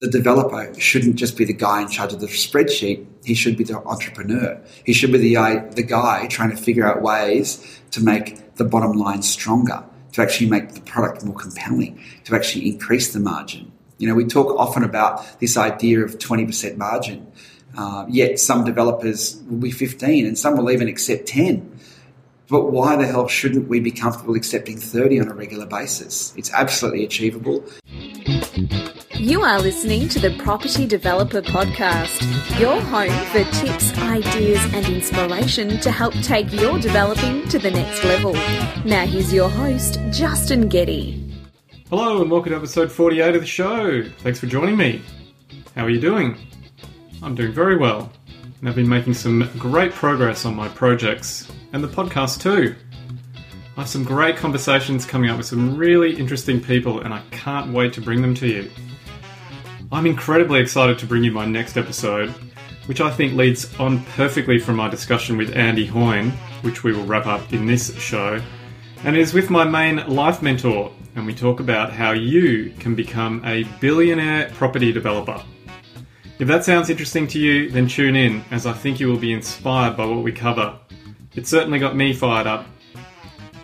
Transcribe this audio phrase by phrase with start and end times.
[0.00, 3.06] the developer shouldn't just be the guy in charge of the spreadsheet.
[3.24, 4.60] He should be the entrepreneur.
[4.84, 8.64] He should be the guy, the guy trying to figure out ways to make the
[8.64, 9.82] bottom line stronger,
[10.12, 13.72] to actually make the product more compelling, to actually increase the margin.
[13.96, 17.32] You know, we talk often about this idea of 20% margin.
[17.76, 21.78] Uh, yet some developers will be 15 and some will even accept 10.
[22.48, 26.34] But why the hell shouldn't we be comfortable accepting 30 on a regular basis?
[26.36, 27.64] It's absolutely achievable.
[29.18, 35.80] You are listening to the Property Developer Podcast, your home for tips, ideas, and inspiration
[35.80, 38.34] to help take your developing to the next level.
[38.84, 41.34] Now, here's your host, Justin Getty.
[41.88, 44.02] Hello, and welcome to episode 48 of the show.
[44.18, 45.00] Thanks for joining me.
[45.74, 46.36] How are you doing?
[47.22, 48.12] I'm doing very well,
[48.60, 52.74] and I've been making some great progress on my projects and the podcast too.
[53.78, 57.72] I have some great conversations coming up with some really interesting people, and I can't
[57.72, 58.70] wait to bring them to you.
[59.92, 62.30] I'm incredibly excited to bring you my next episode,
[62.86, 67.06] which I think leads on perfectly from my discussion with Andy Hoyne, which we will
[67.06, 68.42] wrap up in this show,
[69.04, 73.40] and is with my main life mentor, and we talk about how you can become
[73.44, 75.40] a billionaire property developer.
[76.40, 79.32] If that sounds interesting to you, then tune in, as I think you will be
[79.32, 80.76] inspired by what we cover.
[81.36, 82.66] It certainly got me fired up.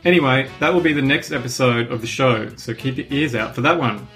[0.05, 3.57] Anyway, that will be the next episode of the show, so keep your ears out
[3.57, 4.07] for that one.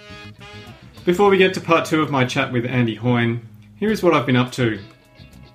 [1.07, 3.41] Before we get to part two of my chat with Andy Hoyne,
[3.77, 4.81] here is what I've been up to.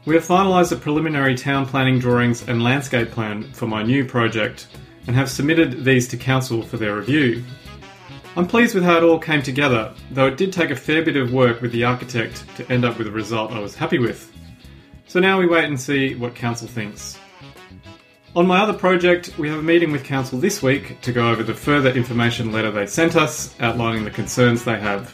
[0.05, 4.67] We have finalised the preliminary town planning drawings and landscape plan for my new project
[5.07, 7.43] and have submitted these to Council for their review.
[8.37, 11.17] I'm pleased with how it all came together, though it did take a fair bit
[11.17, 14.31] of work with the architect to end up with a result I was happy with.
[15.07, 17.19] So now we wait and see what Council thinks.
[18.33, 21.43] On my other project, we have a meeting with Council this week to go over
[21.43, 25.13] the further information letter they sent us, outlining the concerns they have.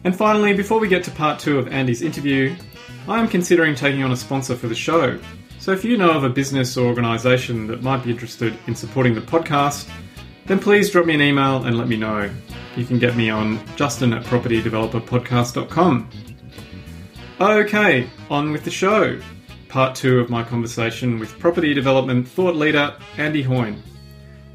[0.03, 2.56] And finally, before we get to part two of Andy's interview,
[3.08, 5.19] I am considering taking on a sponsor for the show.
[5.59, 9.16] So if you know of a business or organisation that might be interested in supporting
[9.16, 9.90] the podcast,
[10.46, 12.30] then please drop me an email and let me know.
[12.75, 16.09] You can get me on justin at propertydeveloperpodcast.com.
[17.40, 19.20] Okay, on with the show.
[19.70, 23.81] Part two of my conversation with property development thought leader Andy Hoyne.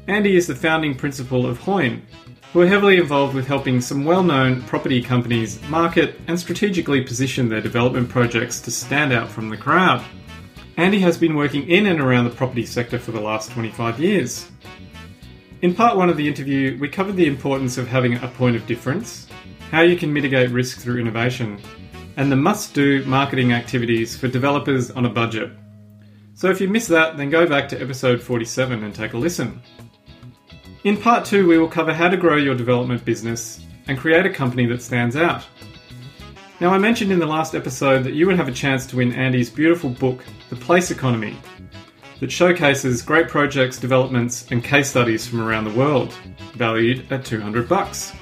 [0.07, 2.01] Andy is the founding principal of Hoyne,
[2.51, 7.47] who are heavily involved with helping some well known property companies market and strategically position
[7.47, 10.03] their development projects to stand out from the crowd.
[10.77, 14.49] Andy has been working in and around the property sector for the last 25 years.
[15.61, 18.65] In part one of the interview, we covered the importance of having a point of
[18.65, 19.27] difference,
[19.71, 21.59] how you can mitigate risk through innovation,
[22.15, 25.51] and the must do marketing activities for developers on a budget.
[26.33, 29.61] So if you missed that, then go back to episode 47 and take a listen.
[30.85, 34.29] In part two, we will cover how to grow your development business and create a
[34.29, 35.45] company that stands out.
[36.61, 39.11] Now, I mentioned in the last episode that you would have a chance to win
[39.11, 41.37] Andy's beautiful book, The Place Economy,
[42.21, 46.13] that showcases great projects, developments, and case studies from around the world,
[46.53, 48.13] valued at 200 bucks.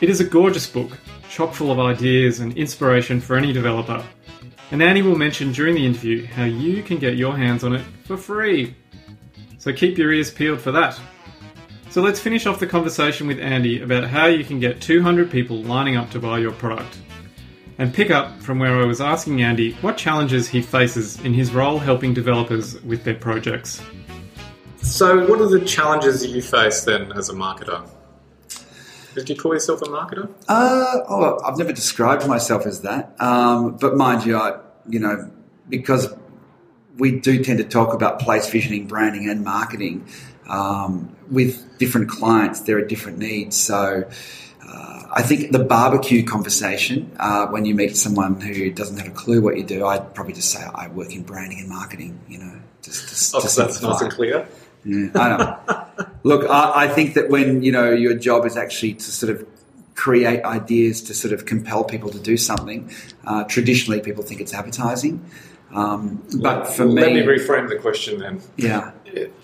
[0.00, 0.96] It is a gorgeous book,
[1.28, 4.02] chock full of ideas and inspiration for any developer.
[4.70, 7.84] And Andy will mention during the interview how you can get your hands on it
[8.04, 8.74] for free.
[9.58, 10.98] So keep your ears peeled for that.
[11.90, 15.62] So let's finish off the conversation with Andy about how you can get 200 people
[15.62, 16.98] lining up to buy your product.
[17.78, 21.52] And pick up from where I was asking Andy what challenges he faces in his
[21.52, 23.80] role helping developers with their projects.
[24.82, 27.88] So, what are the challenges that you face then as a marketer?
[29.14, 30.28] Do you call yourself a marketer?
[30.46, 33.14] Uh, oh, I've never described myself as that.
[33.20, 35.30] Um, but mind you, I, you know,
[35.68, 36.12] because
[36.98, 40.06] we do tend to talk about place visioning, branding, and marketing
[40.48, 43.56] um, with different clients, there are different needs.
[43.56, 44.08] So
[44.66, 49.14] uh, I think the barbecue conversation, uh, when you meet someone who doesn't have a
[49.14, 52.20] clue what you do, I'd probably just say I work in branding and marketing.
[52.28, 54.46] You know, just, just oh, so that's nice and clear.
[54.84, 56.06] Yeah, I know.
[56.22, 59.46] Look, I, I think that when you know your job is actually to sort of
[59.94, 62.90] create ideas to sort of compel people to do something,
[63.26, 65.24] uh, traditionally people think it's advertising.
[65.74, 68.40] Um, but for Let me, let me reframe the question then.
[68.56, 68.92] yeah,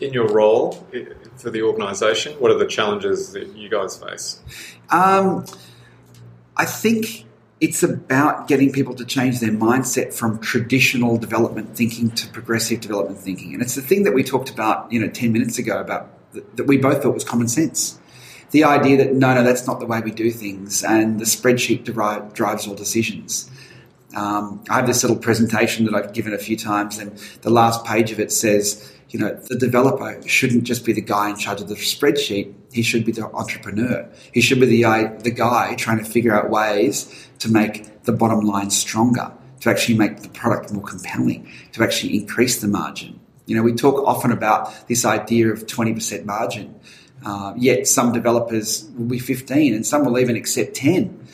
[0.00, 0.86] In your role
[1.36, 4.40] for the organisation, what are the challenges that you guys face?
[4.90, 5.44] Um,
[6.56, 7.26] I think
[7.60, 13.20] it's about getting people to change their mindset from traditional development thinking to progressive development
[13.20, 13.54] thinking.
[13.54, 16.10] And it's the thing that we talked about, you know, 10 minutes ago about
[16.56, 17.98] that, we both thought was common sense.
[18.50, 21.84] The idea that no, no, that's not the way we do things, and the spreadsheet
[22.34, 23.50] drives all decisions.
[24.14, 27.84] Um, I have this little presentation that I've given a few times, and the last
[27.84, 31.60] page of it says, you know, the developer shouldn't just be the guy in charge
[31.60, 32.52] of the spreadsheet.
[32.72, 34.08] He should be the entrepreneur.
[34.32, 38.12] He should be the guy, the guy trying to figure out ways to make the
[38.12, 39.30] bottom line stronger,
[39.60, 43.20] to actually make the product more compelling, to actually increase the margin.
[43.46, 46.74] You know, we talk often about this idea of 20% margin.
[47.24, 51.26] Uh, yet some developers will be 15 and some will even accept 10.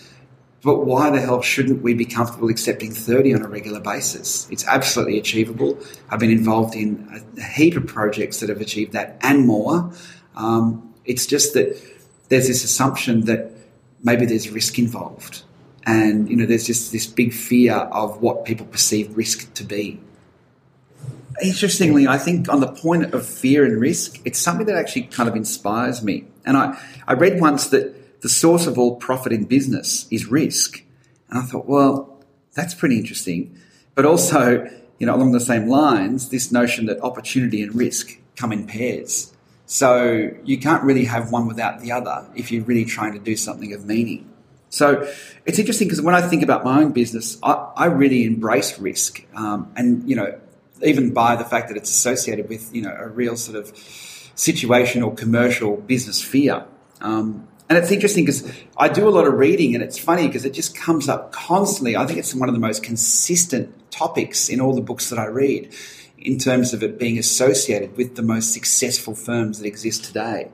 [0.63, 4.47] But why the hell shouldn't we be comfortable accepting 30 on a regular basis?
[4.51, 5.79] It's absolutely achievable.
[6.11, 9.91] I've been involved in a heap of projects that have achieved that and more.
[10.37, 11.81] Um, it's just that
[12.29, 13.53] there's this assumption that
[14.03, 15.43] maybe there's risk involved.
[15.87, 19.99] And, you know, there's just this big fear of what people perceive risk to be.
[21.43, 25.27] Interestingly, I think on the point of fear and risk, it's something that actually kind
[25.27, 26.27] of inspires me.
[26.45, 26.79] And I,
[27.09, 30.83] I read once that the source of all profit in business is risk.
[31.29, 32.23] And I thought, well,
[32.55, 33.59] that's pretty interesting.
[33.95, 34.69] But also,
[34.99, 39.33] you know, along the same lines, this notion that opportunity and risk come in pairs.
[39.67, 43.37] So you can't really have one without the other if you're really trying to do
[43.37, 44.29] something of meaning.
[44.69, 45.09] So
[45.47, 49.25] it's interesting because when I think about my own business, I, I really embrace risk,
[49.35, 50.39] um, and you know,
[50.83, 55.17] even by the fact that it's associated with you know a real sort of situational
[55.17, 56.65] commercial business fear.
[57.01, 60.45] Um, and it's interesting because I do a lot of reading, and it's funny because
[60.45, 61.97] it just comes up constantly.
[61.97, 65.27] I think it's one of the most consistent topics in all the books that I
[65.27, 65.73] read,
[66.19, 70.51] in terms of it being associated with the most successful firms that exist today.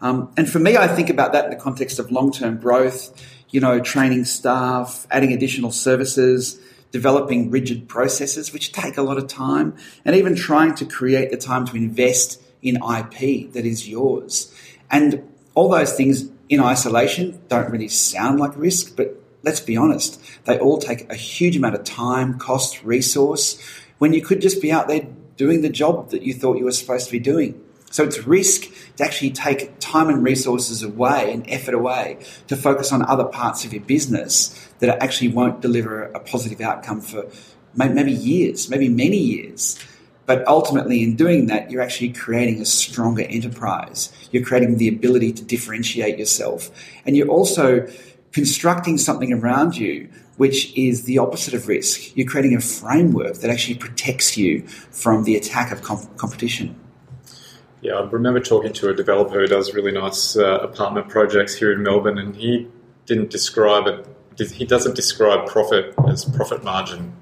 [0.00, 3.12] Um, and for me, I think about that in the context of long-term growth.
[3.50, 6.58] You know, training staff, adding additional services,
[6.92, 9.76] developing rigid processes, which take a lot of time,
[10.06, 14.50] and even trying to create the time to invest in IP that is yours.
[14.90, 20.20] And all those things in isolation don't really sound like risk, but let's be honest,
[20.44, 23.60] they all take a huge amount of time, cost, resource,
[23.98, 25.06] when you could just be out there
[25.36, 27.60] doing the job that you thought you were supposed to be doing.
[27.90, 28.64] So it's risk
[28.96, 32.18] to actually take time and resources away and effort away
[32.48, 37.00] to focus on other parts of your business that actually won't deliver a positive outcome
[37.00, 37.26] for
[37.76, 39.78] maybe years, maybe many years.
[40.26, 44.10] But ultimately, in doing that, you're actually creating a stronger enterprise.
[44.30, 46.70] You're creating the ability to differentiate yourself.
[47.04, 47.86] And you're also
[48.32, 52.16] constructing something around you which is the opposite of risk.
[52.16, 56.78] You're creating a framework that actually protects you from the attack of comp- competition.
[57.82, 61.72] Yeah, I remember talking to a developer who does really nice uh, apartment projects here
[61.72, 62.66] in Melbourne, and he
[63.06, 64.06] didn't describe it.
[64.50, 67.12] He doesn't describe profit as profit margin.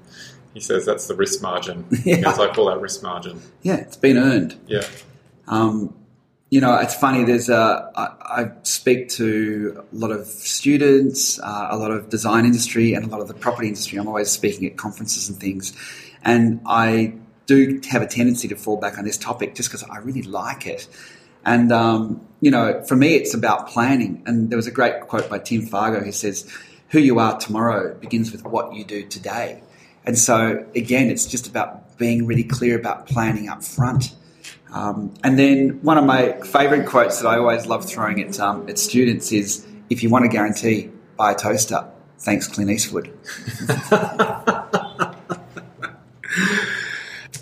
[0.53, 1.85] He says that's the risk margin.
[2.03, 2.17] Yeah.
[2.17, 3.41] Because I call that risk margin.
[3.61, 4.59] Yeah, it's been earned.
[4.67, 4.85] Yeah.
[5.47, 5.95] Um,
[6.49, 7.23] you know, it's funny.
[7.23, 12.45] There's a I, I speak to a lot of students, uh, a lot of design
[12.45, 13.97] industry, and a lot of the property industry.
[13.97, 15.73] I'm always speaking at conferences and things,
[16.23, 17.15] and I
[17.47, 20.67] do have a tendency to fall back on this topic just because I really like
[20.67, 20.87] it.
[21.45, 24.21] And um, you know, for me, it's about planning.
[24.25, 26.47] And there was a great quote by Tim Fargo who says,
[26.89, 29.63] "Who you are tomorrow begins with what you do today."
[30.05, 34.13] And so, again, it's just about being really clear about planning up front.
[34.73, 38.67] Um, and then one of my favourite quotes that I always love throwing at, um,
[38.67, 41.85] at students is, "If you want a guarantee, buy a toaster."
[42.19, 43.11] Thanks, Clint Eastwood.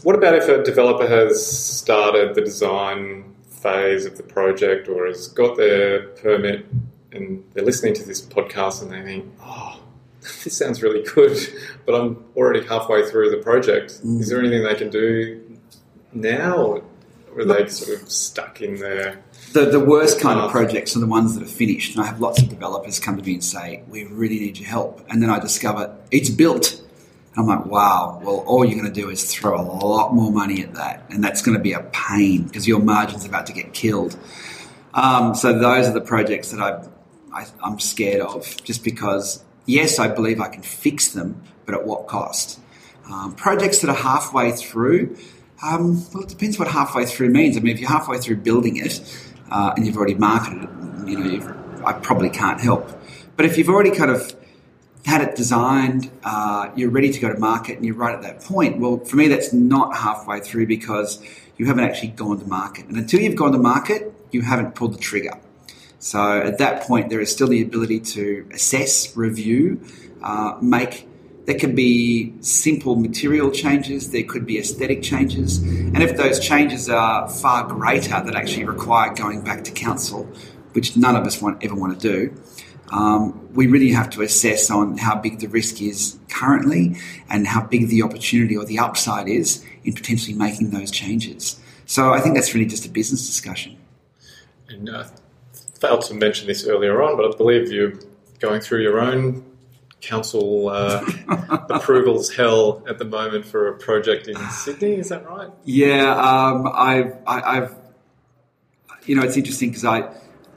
[0.03, 5.27] What about if a developer has started the design phase of the project or has
[5.27, 6.65] got their permit
[7.12, 9.80] and they're listening to this podcast and they think, oh,
[10.44, 11.38] this sounds really good,
[11.86, 14.00] but I'm already halfway through the project.
[14.04, 15.58] Is there anything they can do
[16.13, 16.82] now?
[17.34, 19.24] Or are they sort of stuck in there?
[19.54, 21.96] The, the worst kind of projects are the ones that are finished.
[21.96, 24.70] And I have lots of developers come to me and say, We really need your
[24.70, 25.06] help.
[25.10, 26.82] And then I discover it's built.
[27.38, 30.62] I'm like, wow, well, all you're going to do is throw a lot more money
[30.63, 31.06] at that.
[31.10, 34.18] And that's going to be a pain because your margin's about to get killed.
[34.94, 36.86] Um, so those are the projects that I,
[37.34, 39.46] I, I'm scared of just because,
[39.78, 41.30] yes, I believe I can fix them,
[41.66, 42.60] but at what cost?
[43.12, 45.18] Um, projects that are halfway through,
[45.63, 47.56] Um, well, it depends what halfway through means.
[47.56, 48.96] I mean, if you're halfway through building it
[49.51, 50.70] uh, and you've already marketed it,
[51.10, 51.34] you know,
[51.86, 52.84] I probably can't help.
[53.36, 54.36] But if you've already kind of
[55.06, 58.42] had it designed, uh, you're ready to go to market, and you're right at that
[58.42, 58.80] point.
[58.82, 61.22] Well, for me, that's not halfway through because
[61.58, 62.84] you haven't actually gone to market.
[62.88, 64.00] And until you've gone to market,
[64.32, 65.36] you haven't pulled the trigger.
[66.01, 69.79] So at that point, there is still the ability to assess, review,
[70.24, 71.08] uh, make.
[71.46, 76.89] There can be simple material changes, there could be aesthetic changes, and if those changes
[76.89, 80.24] are far greater that actually require going back to council,
[80.74, 82.41] which none of us want, ever want to do,
[82.91, 86.98] um, we really have to assess on how big the risk is currently
[87.29, 91.60] and how big the opportunity or the upside is in potentially making those changes.
[91.86, 93.77] So I think that's really just a business discussion.
[94.67, 95.05] And uh,
[95.82, 97.94] failed to mention this earlier on, but I believe you're
[98.40, 99.44] going through your own
[100.00, 101.06] council uh,
[101.70, 104.96] approvals hell at the moment for a project in Sydney.
[104.96, 105.50] Is that right?
[105.66, 107.76] Yeah, um, I've, I, have
[109.06, 110.10] you know, it's interesting because I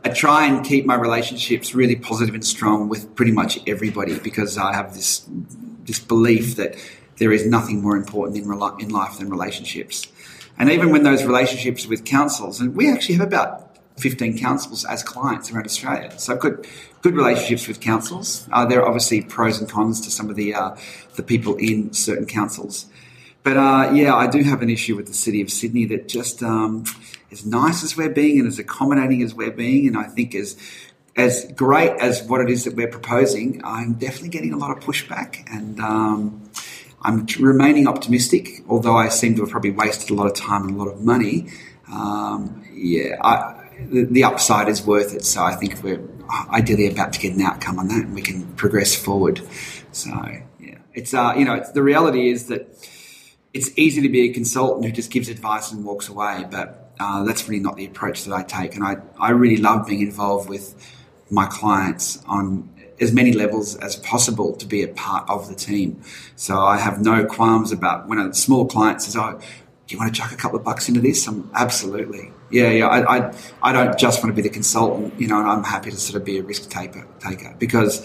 [0.05, 4.59] I try and keep my relationships really positive and strong with pretty much everybody because
[4.59, 5.27] I have this
[5.85, 6.77] this belief that
[7.17, 8.45] there is nothing more important in,
[8.81, 10.07] in life than relationships.
[10.59, 13.64] And even when those relationships with councils, and we actually have about
[13.97, 16.19] 15 councils as clients around Australia.
[16.19, 16.67] So I've got
[17.03, 18.49] good relationships with councils.
[18.53, 20.77] Uh, there are obviously pros and cons to some of the uh,
[21.17, 22.87] the people in certain councils.
[23.45, 26.43] But uh, yeah, I do have an issue with the city of Sydney that just
[26.43, 26.85] um,
[27.31, 30.57] as nice as we're being and as accommodating as we're being, and I think as
[31.17, 34.83] as great as what it is that we're proposing, I'm definitely getting a lot of
[34.83, 36.51] pushback, and um,
[37.03, 38.63] I'm remaining optimistic.
[38.69, 41.03] Although I seem to have probably wasted a lot of time and a lot of
[41.03, 41.51] money,
[41.93, 45.25] um, yeah, I, the, the, upside is worth it.
[45.25, 46.03] So I think we're
[46.51, 49.41] ideally about to get an outcome on that, and we can progress forward.
[49.93, 50.11] So
[50.61, 52.69] yeah, it's uh, you know, it's, the reality is that
[53.53, 57.25] it's easy to be a consultant who just gives advice and walks away, but uh,
[57.25, 58.75] that's really not the approach that I take.
[58.75, 60.75] And I, I really love being involved with
[61.31, 62.69] my clients on
[63.01, 66.03] as many levels as possible to be a part of the team.
[66.37, 69.41] So I have no qualms about when a small client says, "Oh,
[69.87, 72.87] do you want to chuck a couple of bucks into this?" I'm absolutely, yeah, yeah.
[72.87, 75.91] I, I, I don't just want to be the consultant, you know, and I'm happy
[75.91, 78.01] to sort of be a risk taker, taker because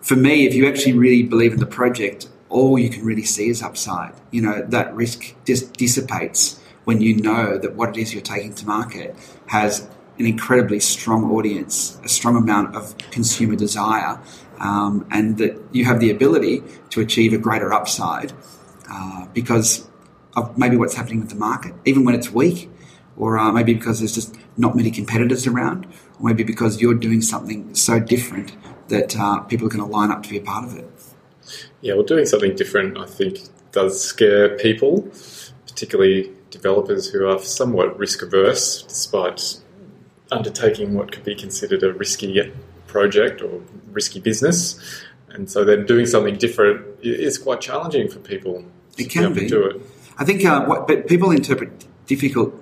[0.00, 3.48] for me, if you actually really believe in the project, all you can really see
[3.48, 4.14] is upside.
[4.30, 8.54] You know, that risk just dissipates when you know that what it is you're taking
[8.54, 9.88] to market has
[10.18, 14.20] an incredibly strong audience, a strong amount of consumer desire,
[14.60, 18.32] um, and that you have the ability to achieve a greater upside
[18.90, 19.85] uh, because
[20.36, 22.70] of maybe what's happening with the market, even when it's weak,
[23.16, 25.86] or uh, maybe because there's just not many competitors around,
[26.20, 28.56] or maybe because you're doing something so different
[28.88, 30.88] that uh, people are going to line up to be a part of it.
[31.80, 33.40] Yeah, well, doing something different, I think,
[33.72, 35.10] does scare people,
[35.66, 39.60] particularly developers who are somewhat risk averse, despite
[40.30, 42.52] undertaking what could be considered a risky
[42.86, 44.80] project or risky business.
[45.30, 48.64] And so then doing something different is quite challenging for people.
[48.96, 49.48] It can be.
[49.48, 49.82] do it.
[50.18, 52.54] I think uh, what, but people interpret difficult,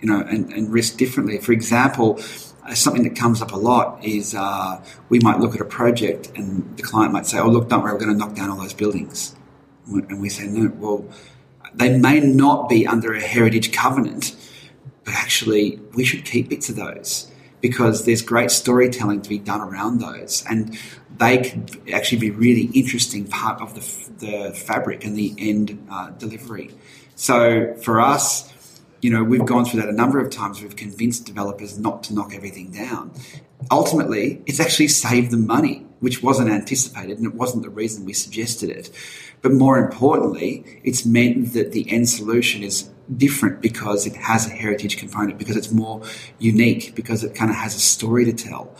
[0.00, 1.38] you know, and, and risk differently.
[1.38, 2.20] For example,
[2.66, 6.30] uh, something that comes up a lot is uh, we might look at a project
[6.36, 8.58] and the client might say, "Oh, look, don't worry, we're going to knock down all
[8.58, 9.34] those buildings,"
[9.86, 11.04] and we say, "No, well."
[11.74, 14.34] they may not be under a heritage covenant,
[15.04, 17.30] but actually we should keep bits of those
[17.60, 20.78] because there's great storytelling to be done around those, and
[21.18, 26.10] they could actually be really interesting part of the, the fabric and the end uh,
[26.10, 26.70] delivery.
[27.20, 28.50] So for us,
[29.02, 30.62] you know, we've gone through that a number of times.
[30.62, 33.12] We've convinced developers not to knock everything down.
[33.70, 38.14] Ultimately, it's actually saved them money, which wasn't anticipated, and it wasn't the reason we
[38.14, 38.90] suggested it.
[39.42, 44.50] But more importantly, it's meant that the end solution is different because it has a
[44.50, 46.00] heritage component, because it's more
[46.38, 48.74] unique, because it kind of has a story to tell.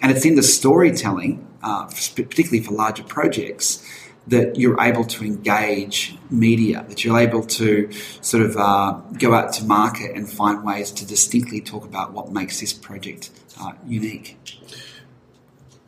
[0.00, 3.86] And it's in the storytelling, uh, particularly for larger projects,
[4.28, 9.52] that you're able to engage media, that you're able to sort of uh, go out
[9.54, 14.38] to market and find ways to distinctly talk about what makes this project uh, unique.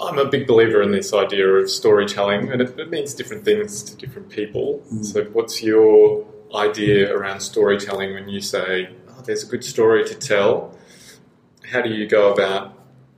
[0.01, 3.83] I'm a big believer in this idea of storytelling, and it, it means different things
[3.85, 4.83] to different people.
[4.93, 5.05] Mm.
[5.05, 10.15] So, what's your idea around storytelling when you say, oh, there's a good story to
[10.15, 10.77] tell?
[11.71, 12.74] How do you go about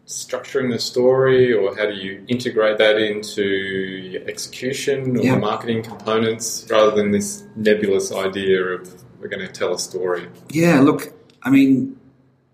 [0.07, 5.37] structuring the story, or how do you integrate that into your execution or yeah.
[5.37, 10.29] marketing components rather than this nebulous idea of we're going to tell a story?
[10.51, 11.99] Yeah, look, I mean,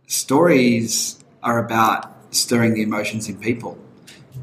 [0.07, 3.79] stories are about stirring the emotions in people.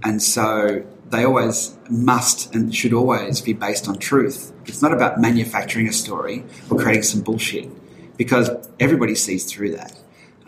[0.03, 4.53] And so they always must and should always be based on truth.
[4.65, 7.67] It's not about manufacturing a story or creating some bullshit
[8.17, 8.49] because
[8.79, 9.97] everybody sees through that.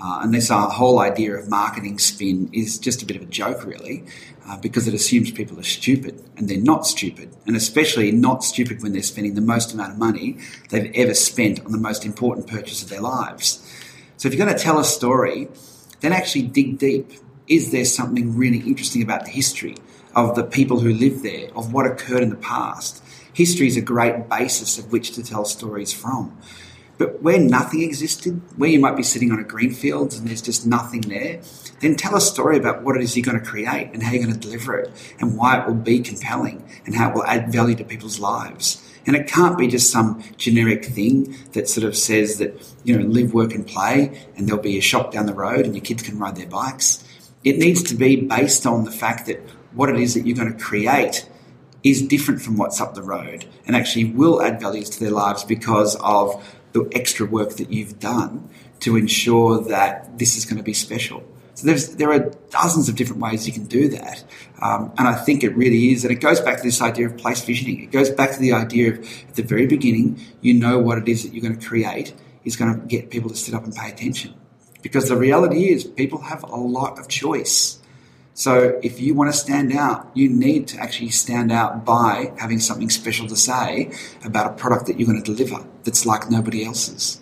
[0.03, 3.25] Uh, and this uh, whole idea of marketing spin is just a bit of a
[3.25, 4.03] joke, really,
[4.48, 8.81] uh, because it assumes people are stupid, and they're not stupid, and especially not stupid
[8.81, 10.38] when they're spending the most amount of money
[10.70, 13.62] they've ever spent on the most important purchase of their lives.
[14.17, 15.50] So if you're going to tell a story,
[16.00, 17.12] then actually dig deep.
[17.48, 19.75] Is there something really interesting about the history
[20.15, 23.03] of the people who lived there, of what occurred in the past?
[23.34, 26.38] History is a great basis of which to tell stories from.
[27.01, 30.39] But where nothing existed, where you might be sitting on a green field and there's
[30.39, 31.41] just nothing there,
[31.79, 34.24] then tell a story about what it is you're going to create and how you're
[34.24, 37.51] going to deliver it and why it will be compelling and how it will add
[37.51, 38.88] value to people's lives.
[39.08, 43.03] And it can't be just some generic thing that sort of says that, you know,
[43.08, 46.03] live, work and play and there'll be a shop down the road and your kids
[46.03, 47.03] can ride their bikes.
[47.43, 49.39] It needs to be based on the fact that
[49.74, 51.27] what it is that you're going to create
[51.84, 55.43] is different from what's up the road and actually will add values to their lives
[55.43, 56.43] because of
[56.74, 58.50] the extra work that you've done
[58.82, 61.24] to ensure that this is going to be special.
[61.54, 64.24] So there are dozens of different ways you can do that.
[64.62, 66.04] Um, and I think it really is.
[66.04, 67.84] And it goes back to this idea of place visioning.
[67.84, 69.00] It goes back to the idea of
[69.30, 72.13] at the very beginning, you know what it is that you're going to create
[72.44, 74.34] is going to get people to sit up and pay attention.
[74.82, 77.81] Because the reality is people have a lot of choice.
[78.42, 82.60] So if you want to stand out, you need to actually stand out by having
[82.60, 83.92] something special to say
[84.26, 87.22] about a product that you're going to deliver that's like nobody else's.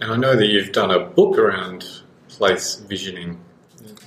[0.00, 3.40] And I know that you've done a book around place visioning.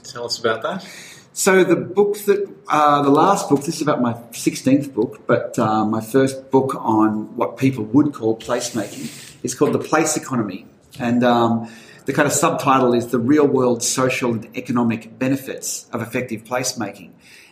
[0.04, 0.88] Tell us about that.
[1.34, 5.60] So the book that uh, the last book, this is about my sixteenth book, but
[5.60, 9.12] uh, my first book on what people would call placemaking
[9.44, 10.66] is called the Place Economy,
[10.98, 11.70] and um,
[12.06, 17.12] the kind of subtitle is the real world social and economic benefits of effective placemaking.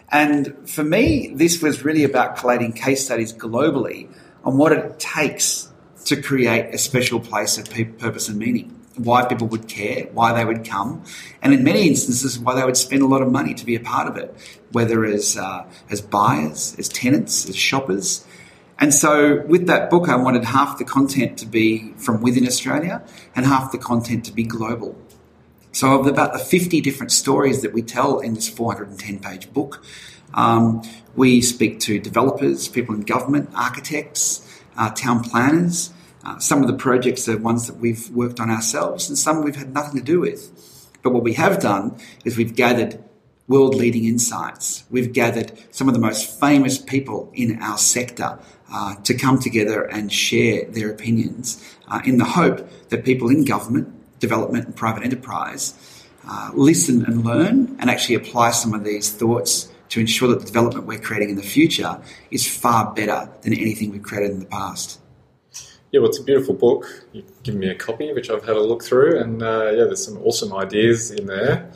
[0.10, 5.72] And for me, this was really about collating case studies globally on what it takes
[6.05, 8.79] to create a special place of purpose and meaning.
[8.95, 11.03] Why people would care, why they would come,
[11.41, 13.79] and in many instances, why they would spend a lot of money to be a
[13.79, 14.36] part of it,
[14.72, 18.23] whether as uh, as buyers, as tenants, as shoppers,
[18.79, 23.03] and so with that book, I wanted half the content to be from within Australia
[23.36, 24.95] and half the content to be global.
[25.71, 29.83] So of about the 50 different stories that we tell in this 410 page book,
[30.33, 30.81] um,
[31.15, 35.91] we speak to developers, people in government, architects, uh, town planners.
[36.23, 39.55] Uh, some of the projects are ones that we've worked on ourselves and some we've
[39.55, 40.89] had nothing to do with.
[41.01, 43.03] But what we have done is we've gathered
[43.47, 44.84] world leading insights.
[44.89, 48.39] We've gathered some of the most famous people in our sector
[48.71, 53.43] uh, to come together and share their opinions uh, in the hope that people in
[53.43, 55.73] government, development, and private enterprise
[56.27, 60.45] uh, listen and learn and actually apply some of these thoughts to ensure that the
[60.45, 62.01] development we're creating in the future
[62.32, 64.99] is far better than anything we've created in the past.
[65.91, 67.06] Yeah, well, it's a beautiful book.
[67.12, 70.03] You've given me a copy, which I've had a look through, and uh, yeah, there's
[70.03, 71.71] some awesome ideas in there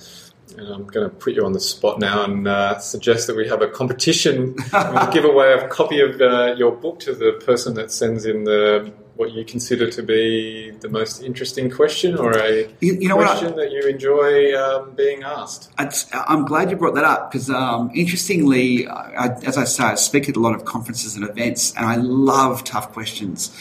[0.57, 3.47] and I'm going to put you on the spot now and uh, suggest that we
[3.47, 4.55] have a competition.
[5.11, 8.91] give away a copy of uh, your book to the person that sends in the
[9.17, 13.53] what you consider to be the most interesting question or a you, you know question
[13.53, 15.71] I, that you enjoy um, being asked.
[16.13, 20.29] I'm glad you brought that up because, um, interestingly, I, as I say, I speak
[20.29, 23.55] at a lot of conferences and events, and I love tough questions.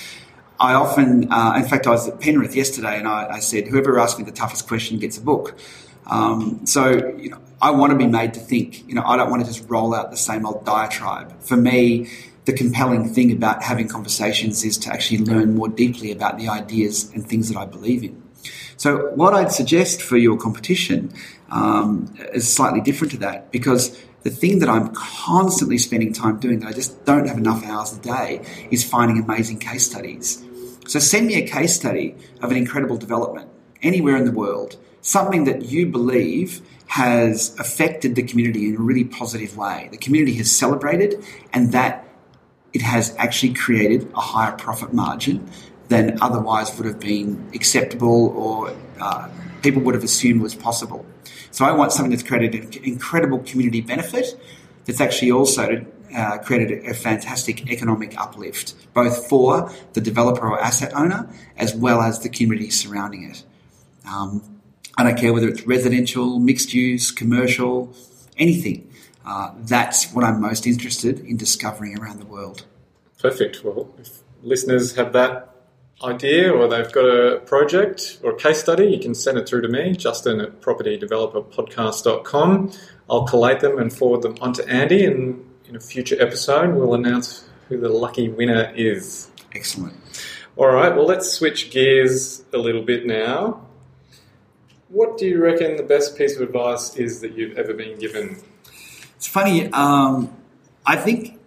[0.60, 3.98] I often, uh, in fact, I was at Penrith yesterday, and I, I said, "Whoever
[3.98, 5.56] asks me the toughest question gets a book."
[6.06, 8.86] Um, so, you know, I want to be made to think.
[8.88, 11.40] You know, I don't want to just roll out the same old diatribe.
[11.42, 12.10] For me,
[12.44, 17.10] the compelling thing about having conversations is to actually learn more deeply about the ideas
[17.12, 18.22] and things that I believe in.
[18.76, 21.12] So, what I'd suggest for your competition
[21.50, 26.60] um, is slightly different to that because the thing that I'm constantly spending time doing
[26.60, 30.44] that I just don't have enough hours a day is finding amazing case studies.
[30.86, 33.48] So, send me a case study of an incredible development
[33.82, 39.04] anywhere in the world something that you believe has affected the community in a really
[39.04, 39.88] positive way.
[39.92, 42.04] The community has celebrated and that
[42.72, 45.48] it has actually created a higher profit margin
[45.86, 49.28] than otherwise would have been acceptable or uh,
[49.62, 51.06] people would have assumed was possible.
[51.52, 54.26] So I want something that's created an incredible community benefit
[54.86, 60.92] that's actually also uh, created a, fantastic economic uplift, both for the developer or asset
[60.94, 63.44] owner as well as the community surrounding it.
[64.04, 64.55] Um,
[64.96, 67.92] I don't care whether it's residential, mixed use, commercial,
[68.38, 68.92] anything.
[69.24, 72.64] Uh, that's what I'm most interested in discovering around the world.
[73.18, 73.64] Perfect.
[73.64, 75.56] Well, if listeners have that
[76.04, 79.62] idea or they've got a project or a case study, you can send it through
[79.62, 82.72] to me, Justin at propertydeveloperpodcast.com.
[83.08, 87.48] I'll collate them and forward them onto Andy, and in a future episode, we'll announce
[87.68, 89.30] who the lucky winner is.
[89.54, 89.94] Excellent.
[90.56, 93.62] All right, well, let's switch gears a little bit now.
[94.96, 98.38] What do you reckon the best piece of advice is that you've ever been given?
[99.16, 99.70] It's funny.
[99.70, 100.34] Um,
[100.86, 101.38] I think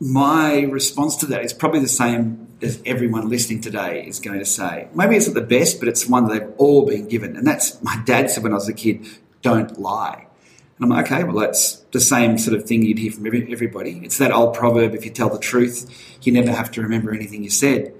[0.00, 4.46] my response to that is probably the same as everyone listening today is going to
[4.46, 4.88] say.
[4.94, 7.36] Maybe it's not the best, but it's one that they've all been given.
[7.36, 9.06] And that's my dad said when I was a kid,
[9.42, 10.26] don't lie.
[10.78, 13.52] And I'm like, okay, well, that's the same sort of thing you'd hear from every,
[13.52, 14.00] everybody.
[14.02, 17.44] It's that old proverb if you tell the truth, you never have to remember anything
[17.44, 17.92] you said.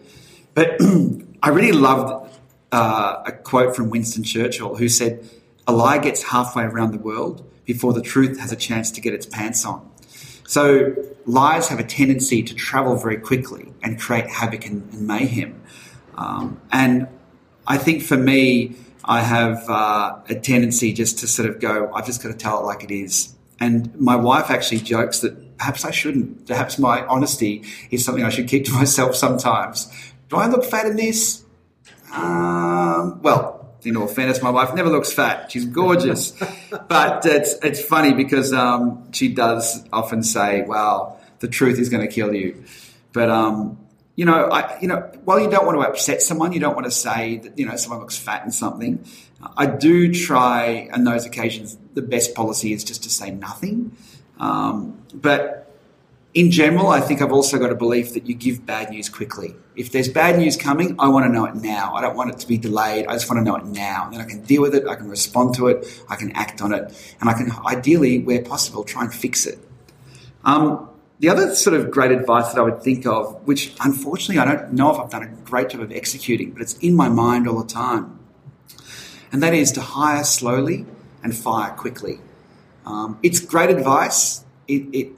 [0.55, 0.81] But
[1.43, 2.22] I really loved
[2.73, 5.29] uh, a quote from Winston Churchill who said,
[5.67, 9.15] A lie gets halfway around the world before the truth has a chance to get
[9.15, 9.89] its pants on.
[10.47, 15.63] So lies have a tendency to travel very quickly and create havoc and, and mayhem.
[16.17, 17.09] Um, and
[17.67, 22.07] I think for me, I have uh, a tendency just to sort of go, I've
[22.07, 23.35] just got to tell it like it is.
[23.61, 26.47] And my wife actually jokes that perhaps I shouldn't.
[26.47, 29.91] Perhaps my honesty is something I should keep to myself sometimes.
[30.29, 31.45] Do I look fat in this?
[32.13, 35.51] Um, well, in all fairness, my wife never looks fat.
[35.51, 36.31] She's gorgeous,
[36.89, 42.07] but it's it's funny because um, she does often say, "Well, the truth is going
[42.07, 42.65] to kill you."
[43.13, 43.79] But um,
[44.15, 46.85] you know, I you know, while you don't want to upset someone, you don't want
[46.85, 49.05] to say that you know someone looks fat in something.
[49.57, 51.77] I do try on those occasions.
[51.95, 53.97] The best policy is just to say nothing.
[54.39, 55.72] Um, but
[56.35, 59.55] in general, I think I've also got a belief that you give bad news quickly.
[59.77, 61.95] If there's bad news coming, I want to know it now.
[61.95, 63.07] I don't want it to be delayed.
[63.07, 64.09] I just want to know it now.
[64.11, 64.87] Then I can deal with it.
[64.87, 66.05] I can respond to it.
[66.09, 67.15] I can act on it.
[67.21, 69.59] And I can ideally, where possible, try and fix it.
[70.45, 70.89] Um,
[71.21, 74.73] the other sort of great advice that I would think of, which unfortunately I don't
[74.73, 77.63] know if I've done a great job of executing, but it's in my mind all
[77.63, 78.19] the time.
[79.31, 80.85] And that is to hire slowly
[81.23, 82.21] and fire quickly.
[82.85, 84.45] Um, it's great advice.
[84.67, 85.13] It, it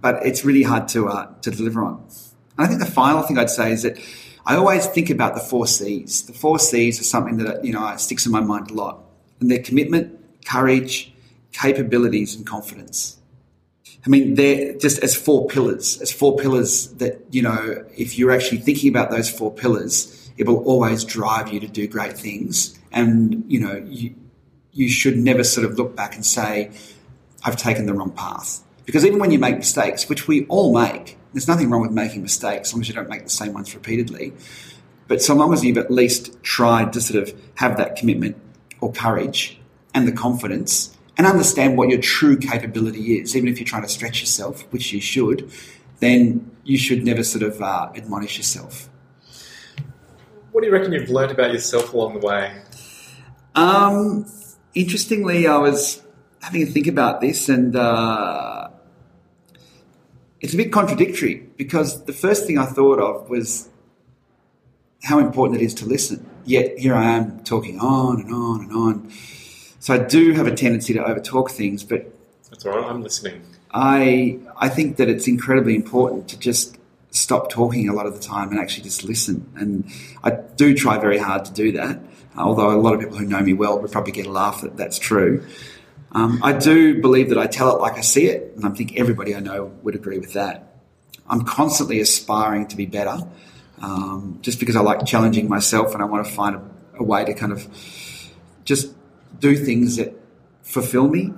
[0.00, 2.04] but it's really hard to uh, to deliver on.
[2.56, 3.98] And I think the final thing I'd say is that
[4.44, 6.22] I always think about the four C's.
[6.22, 9.04] The four C's are something that you know sticks in my mind a lot,
[9.40, 11.12] and they're commitment, courage,
[11.52, 13.18] capabilities, and confidence.
[14.04, 18.32] I mean, they're just as four pillars, as four pillars that you know, if you're
[18.32, 22.78] actually thinking about those four pillars, it will always drive you to do great things.
[22.90, 24.14] And you know, you
[24.72, 26.70] you should never sort of look back and say,
[27.44, 28.60] "I've taken the wrong path."
[28.92, 32.20] Because even when you make mistakes, which we all make, there's nothing wrong with making
[32.20, 34.34] mistakes as long as you don't make the same ones repeatedly.
[35.08, 38.36] But so long as you've at least tried to sort of have that commitment
[38.82, 39.58] or courage
[39.94, 43.88] and the confidence and understand what your true capability is, even if you're trying to
[43.88, 45.50] stretch yourself, which you should,
[46.00, 48.90] then you should never sort of uh, admonish yourself.
[50.50, 52.60] What do you reckon you've learned about yourself along the way?
[53.54, 54.26] Um,
[54.74, 56.02] interestingly, I was
[56.42, 57.74] having a think about this and.
[57.74, 58.61] Uh,
[60.42, 63.70] it's a bit contradictory because the first thing I thought of was
[65.04, 66.28] how important it is to listen.
[66.44, 69.12] Yet here I am talking on and on and on.
[69.78, 72.12] So I do have a tendency to overtalk things, but
[72.50, 72.84] that's all right.
[72.84, 73.42] I'm listening.
[73.72, 76.76] I I think that it's incredibly important to just
[77.12, 79.50] stop talking a lot of the time and actually just listen.
[79.56, 79.90] And
[80.24, 82.00] I do try very hard to do that.
[82.36, 84.76] Although a lot of people who know me well would probably get a laugh that
[84.76, 85.46] that's true.
[86.14, 88.98] Um, I do believe that I tell it like I see it, and I think
[88.98, 90.72] everybody I know would agree with that.
[91.26, 93.18] I'm constantly aspiring to be better,
[93.80, 96.62] um, just because I like challenging myself and I want to find a,
[96.98, 97.66] a, way to kind of
[98.64, 98.94] just
[99.38, 100.12] do things that
[100.62, 101.32] fulfill me.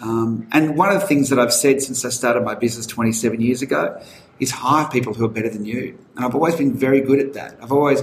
[0.00, 3.40] Um, and one of the things that I've said since I started my business 27
[3.40, 4.00] years ago
[4.40, 5.98] is hire people who are better than you.
[6.16, 7.58] And I've always been very good at that.
[7.60, 8.02] I've always,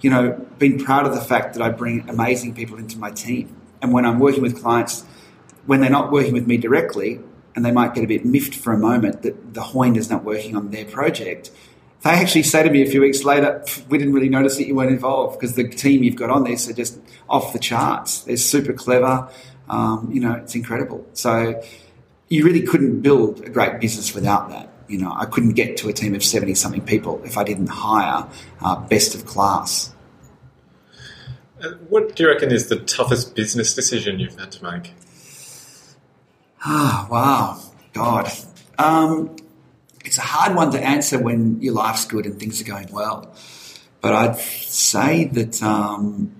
[0.00, 3.56] you know, been proud of the fact that I bring amazing people into my team.
[3.82, 5.04] And when I'm working with clients,
[5.66, 7.20] when they're not working with me directly,
[7.54, 10.24] and they might get a bit miffed for a moment that the Hoyne is not
[10.24, 11.50] working on their project,
[12.02, 14.74] they actually say to me a few weeks later, we didn't really notice that you
[14.74, 16.98] weren't involved because the team you've got on this are just
[17.28, 18.22] off the charts.
[18.22, 19.28] They're super clever.
[19.68, 21.06] Um, you know, it's incredible.
[21.12, 21.62] So
[22.28, 24.68] you really couldn't build a great business without that.
[24.88, 27.68] You know, I couldn't get to a team of 70 something people if I didn't
[27.68, 28.28] hire
[28.60, 29.94] uh, best of class.
[31.62, 34.92] Uh, what do you reckon is the toughest business decision you've had to make?
[36.64, 37.60] Ah, wow.
[37.92, 38.30] God.
[38.78, 39.36] Um,
[40.04, 43.34] it's a hard one to answer when your life's good and things are going well.
[44.00, 46.34] But I'd say that um,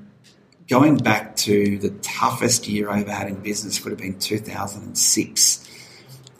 [0.68, 5.68] going back to the toughest year I ever had in business would have been 2006.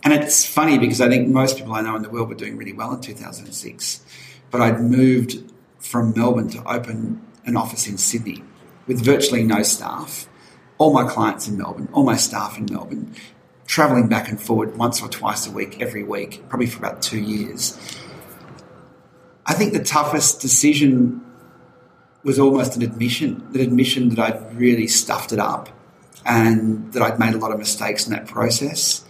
[0.04, 2.56] And it's funny because I think most people I know in the world were doing
[2.56, 4.04] really well in 2006.
[4.50, 8.42] But I'd moved from Melbourne to open an office in Sydney
[8.86, 10.28] with virtually no staff,
[10.78, 13.14] all my clients in Melbourne, all my staff in Melbourne,
[13.66, 17.20] travelling back and forward once or twice a week, every week, probably for about two
[17.20, 17.78] years.
[19.46, 21.20] I think the toughest decision
[22.22, 25.68] was almost an admission, an admission that I'd really stuffed it up
[26.24, 29.04] and that I'd made a lot of mistakes in that process.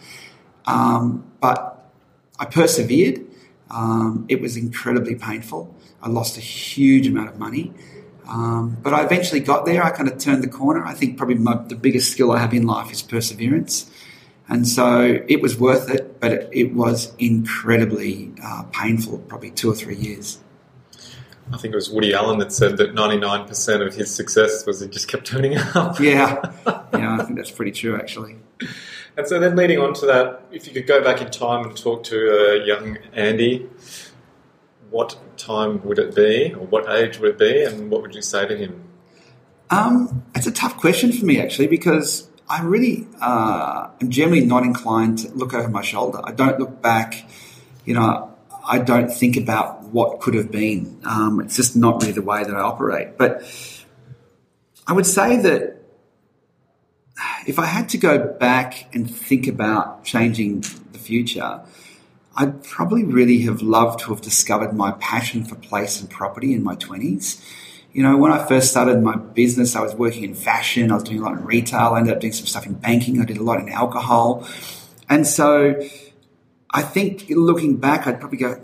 [0.64, 1.90] Um, but
[2.38, 3.26] I persevered.
[3.70, 5.74] Um, it was incredibly painful.
[6.02, 7.72] I lost a huge amount of money.
[8.26, 9.82] Um, but I eventually got there.
[9.82, 10.84] I kind of turned the corner.
[10.84, 13.90] I think probably my, the biggest skill I have in life is perseverance.
[14.52, 19.70] And so it was worth it, but it, it was incredibly uh, painful, probably two
[19.70, 20.40] or three years.
[21.50, 24.88] I think it was Woody Allen that said that 99% of his success was he
[24.88, 25.98] just kept turning up.
[26.00, 26.52] Yeah,
[26.92, 28.36] yeah, I think that's pretty true, actually.
[29.16, 31.74] And so then leading on to that, if you could go back in time and
[31.74, 33.70] talk to uh, young Andy,
[34.90, 38.22] what time would it be, or what age would it be, and what would you
[38.22, 38.84] say to him?
[39.70, 44.62] Um, it's a tough question for me, actually, because I really uh, am generally not
[44.62, 46.20] inclined to look over my shoulder.
[46.22, 47.24] I don't look back,
[47.86, 48.36] you know,
[48.68, 51.00] I don't think about what could have been.
[51.06, 53.16] Um, it's just not really the way that I operate.
[53.16, 53.42] But
[54.86, 55.78] I would say that
[57.46, 60.60] if I had to go back and think about changing
[60.92, 61.62] the future,
[62.36, 66.62] I'd probably really have loved to have discovered my passion for place and property in
[66.62, 67.42] my 20s.
[67.92, 71.04] You know, when I first started my business, I was working in fashion, I was
[71.04, 73.36] doing a lot in retail, I ended up doing some stuff in banking, I did
[73.36, 74.48] a lot in alcohol.
[75.10, 75.78] And so
[76.70, 78.62] I think looking back, I'd probably go,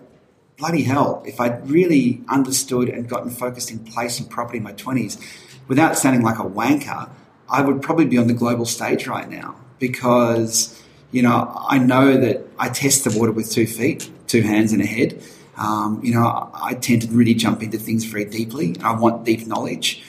[0.56, 4.72] bloody hell, if I'd really understood and gotten focused in place and property in my
[4.72, 5.20] 20s,
[5.68, 7.10] without sounding like a wanker,
[7.50, 12.16] I would probably be on the global stage right now because, you know, I know
[12.16, 15.22] that I test the water with two feet, two hands and a head.
[15.58, 18.76] Um, you know, I tend to really jump into things very deeply.
[18.82, 20.02] I want deep knowledge.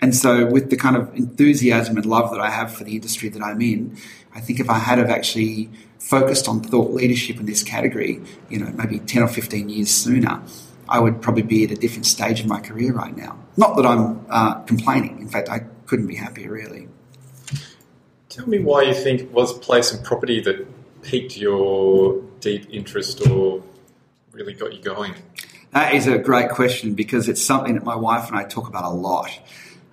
[0.00, 3.28] And so, with the kind of enthusiasm and love that I have for the industry
[3.30, 3.96] that I'm in,
[4.34, 8.58] I think if I had have actually focused on thought leadership in this category, you
[8.58, 10.42] know, maybe 10 or 15 years sooner,
[10.88, 13.38] I would probably be at a different stage of my career right now.
[13.56, 15.20] Not that I'm uh, complaining.
[15.20, 16.88] In fact, I couldn't be happier, really.
[18.28, 20.66] Tell me why you think was place and property that
[21.02, 23.62] piqued your deep interest or
[24.34, 25.14] really got you going?
[25.72, 28.84] That is a great question because it's something that my wife and I talk about
[28.84, 29.30] a lot.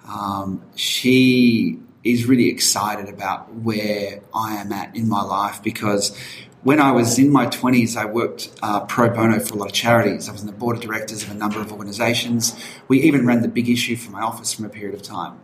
[0.07, 6.17] Um, she is really excited about where I am at in my life because
[6.63, 9.73] when I was in my 20s, I worked uh, pro bono for a lot of
[9.73, 10.29] charities.
[10.29, 12.55] I was in the board of directors of a number of organisations.
[12.87, 15.39] We even ran the big issue for my office from a period of time.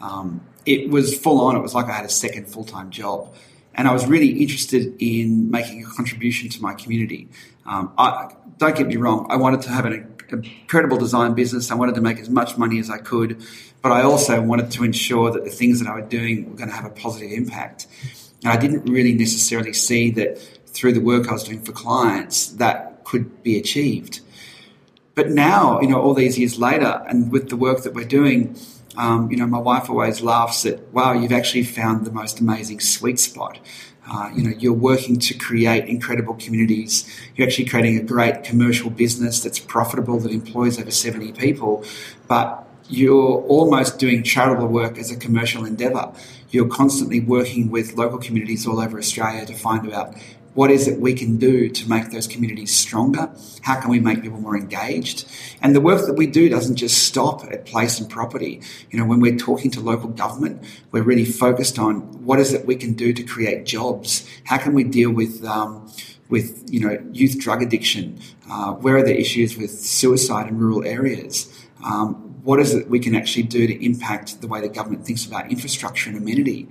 [0.00, 1.56] Um, it was full on.
[1.56, 3.34] It was like I had a second full time job.
[3.74, 7.28] And I was really interested in making a contribution to my community.
[7.66, 11.70] Um, I, don't get me wrong, I wanted to have an incredible design business.
[11.70, 13.44] I wanted to make as much money as I could,
[13.82, 16.70] but I also wanted to ensure that the things that I was doing were going
[16.70, 17.86] to have a positive impact.
[18.42, 22.48] And I didn't really necessarily see that through the work I was doing for clients
[22.52, 24.20] that could be achieved.
[25.14, 28.56] But now, you know, all these years later, and with the work that we're doing,
[28.96, 32.80] um, you know, my wife always laughs at, wow, you've actually found the most amazing
[32.80, 33.58] sweet spot.
[34.10, 37.08] Uh, you know, you're working to create incredible communities.
[37.36, 41.84] You're actually creating a great commercial business that's profitable, that employs over 70 people,
[42.26, 46.12] but you're almost doing charitable work as a commercial endeavour.
[46.50, 50.14] You're constantly working with local communities all over Australia to find out
[50.54, 53.30] what is it we can do to make those communities stronger?
[53.62, 55.26] How can we make people more engaged?
[55.62, 58.60] And the work that we do doesn't just stop at place and property.
[58.90, 62.66] You know, when we're talking to local government, we're really focused on what is it
[62.66, 64.28] we can do to create jobs?
[64.44, 65.90] How can we deal with um,
[66.28, 68.20] with you know youth drug addiction?
[68.50, 71.50] Uh, where are the issues with suicide in rural areas?
[71.84, 75.24] Um, what is it we can actually do to impact the way the government thinks
[75.24, 76.68] about infrastructure and amenity?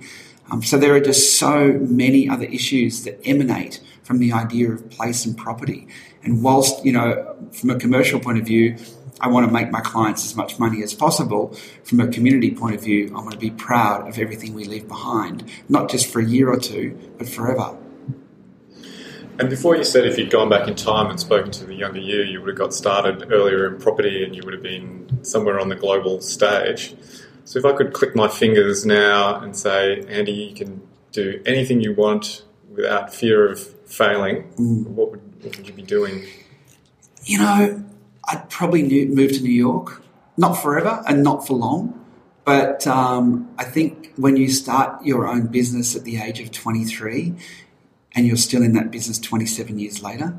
[0.52, 4.90] Um, so there are just so many other issues that emanate from the idea of
[4.90, 5.88] place and property.
[6.22, 8.76] And whilst, you know, from a commercial point of view,
[9.18, 11.56] I want to make my clients as much money as possible.
[11.84, 14.86] From a community point of view, I want to be proud of everything we leave
[14.88, 17.78] behind, not just for a year or two, but forever.
[19.38, 22.00] And before you said if you'd gone back in time and spoken to the younger
[22.00, 25.58] you, you would have got started earlier in property and you would have been somewhere
[25.58, 26.94] on the global stage.
[27.44, 31.80] So if I could click my fingers now and say, Andy, you can do anything
[31.80, 34.86] you want without fear of failing, mm.
[34.86, 36.24] what, would, what would you be doing?
[37.24, 37.84] You know,
[38.28, 40.02] I'd probably move to New York,
[40.36, 41.98] not forever and not for long.
[42.44, 47.34] But um, I think when you start your own business at the age of 23
[48.14, 50.36] and you're still in that business 27 years later,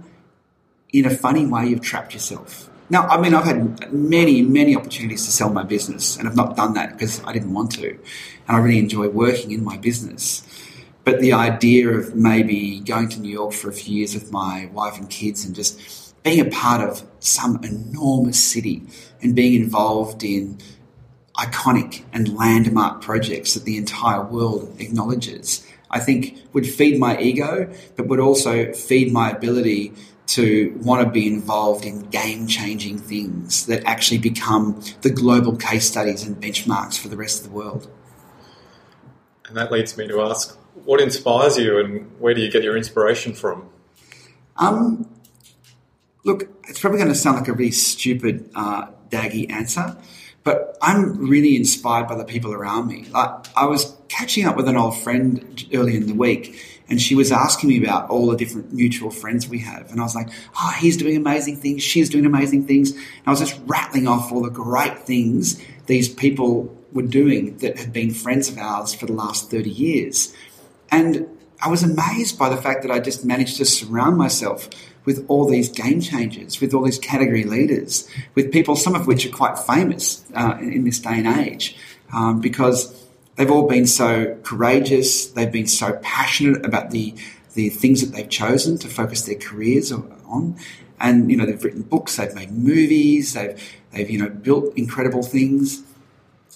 [0.91, 5.25] in a funny way, you've trapped yourself Now, I mean, I've had many, many opportunities
[5.25, 7.89] to sell my business, and I've not done that because I didn't want to.
[7.89, 10.47] And I really enjoy working in my business.
[11.05, 14.69] But the idea of maybe going to New York for a few years with my
[14.71, 18.83] wife and kids and just being a part of some enormous city
[19.21, 20.57] and being involved in
[21.35, 27.73] iconic and landmark projects that the entire world acknowledges, I think would feed my ego,
[27.95, 29.93] but would also feed my ability
[30.25, 35.87] to want to be involved in game changing things that actually become the global case
[35.87, 37.89] studies and benchmarks for the rest of the world.
[39.47, 42.77] And that leads me to ask what inspires you and where do you get your
[42.77, 43.69] inspiration from?
[44.57, 45.09] Um,
[46.23, 49.95] look, it's probably going to sound like a really stupid, uh, daggy answer,
[50.43, 53.05] but I'm really inspired by the people around me.
[53.11, 57.15] Like, I was catching up with an old friend earlier in the week and she
[57.15, 59.89] was asking me about all the different mutual friends we have.
[59.89, 60.29] And I was like,
[60.61, 61.81] oh, he's doing amazing things.
[61.81, 62.91] She's doing amazing things.
[62.91, 67.79] And I was just rattling off all the great things these people were doing that
[67.79, 70.35] had been friends of ours for the last 30 years.
[70.91, 71.27] And
[71.59, 74.69] I was amazed by the fact that I just managed to surround myself
[75.03, 79.25] with all these game changers, with all these category leaders, with people, some of which
[79.25, 81.75] are quite famous uh, in, this day and age,
[82.13, 83.02] um, because
[83.35, 87.15] they've all been so courageous, they've been so passionate about the
[87.53, 90.57] the things that they've chosen to focus their careers on.
[90.99, 95.23] And you know, they've written books, they've made movies, they've they've you know built incredible
[95.23, 95.83] things.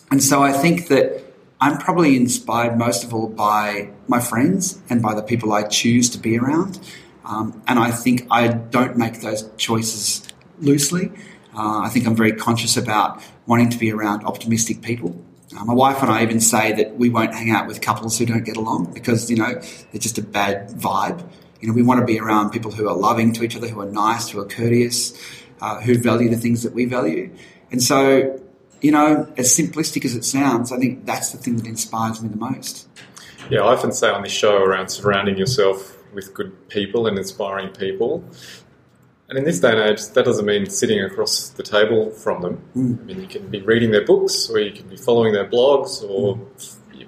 [0.09, 1.23] And so I think that
[1.59, 6.09] I'm probably inspired most of all by my friends and by the people I choose
[6.11, 6.79] to be around.
[7.25, 10.25] Um, and I think I don't make those choices
[10.59, 11.11] loosely.
[11.53, 15.21] Uh, I think I'm very conscious about wanting to be around optimistic people.
[15.57, 18.25] Uh, my wife and I even say that we won't hang out with couples who
[18.25, 21.27] don't get along because, you know, they're just a bad vibe.
[21.61, 23.81] You know, we want to be around people who are loving to each other, who
[23.81, 25.17] are nice, who are courteous,
[25.61, 27.33] uh, who value the things that we value.
[27.71, 28.39] And so,
[28.81, 32.29] you know, as simplistic as it sounds, I think that's the thing that inspires me
[32.29, 32.87] the most.
[33.49, 37.69] Yeah, I often say on this show around surrounding yourself with good people and inspiring
[37.69, 38.23] people.
[39.29, 42.61] And in this day and age, that doesn't mean sitting across the table from them.
[42.75, 43.01] Mm.
[43.01, 46.01] I mean, you can be reading their books, or you can be following their blogs,
[46.01, 47.07] or mm.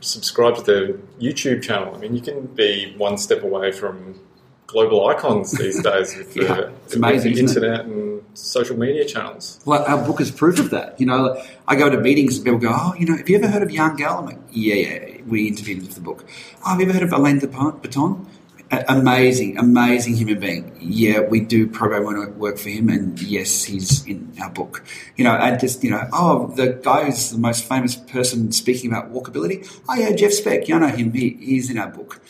[0.00, 0.88] subscribe to their
[1.18, 1.94] YouTube channel.
[1.94, 4.20] I mean, you can be one step away from
[4.66, 7.86] global icons these days with, yeah, the, it's amazing, the internet it?
[7.86, 9.58] and social media channels.
[9.64, 11.00] Well, our book is proof of that.
[11.00, 13.48] You know, I go to meetings and people go, "Oh, you know, have you ever
[13.48, 16.24] heard of Jan Gehl?" I'm like, "Yeah, yeah." We interviewed him for the book.
[16.64, 18.26] Oh, have you ever heard of Alain de Botton?
[18.70, 20.76] Amazing, amazing human being.
[20.80, 24.84] Yeah, we do pro bono work for him, and yes, he's in our book.
[25.16, 28.90] You know, and just you know, oh, the guy who's the most famous person speaking
[28.92, 29.68] about walkability.
[29.88, 30.68] Oh yeah, Jeff Speck.
[30.68, 31.12] You know him.
[31.12, 32.20] He, he's in our book,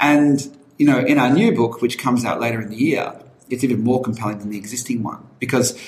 [0.00, 3.14] and you know, in our new book, which comes out later in the year,
[3.50, 5.78] it's even more compelling than the existing one because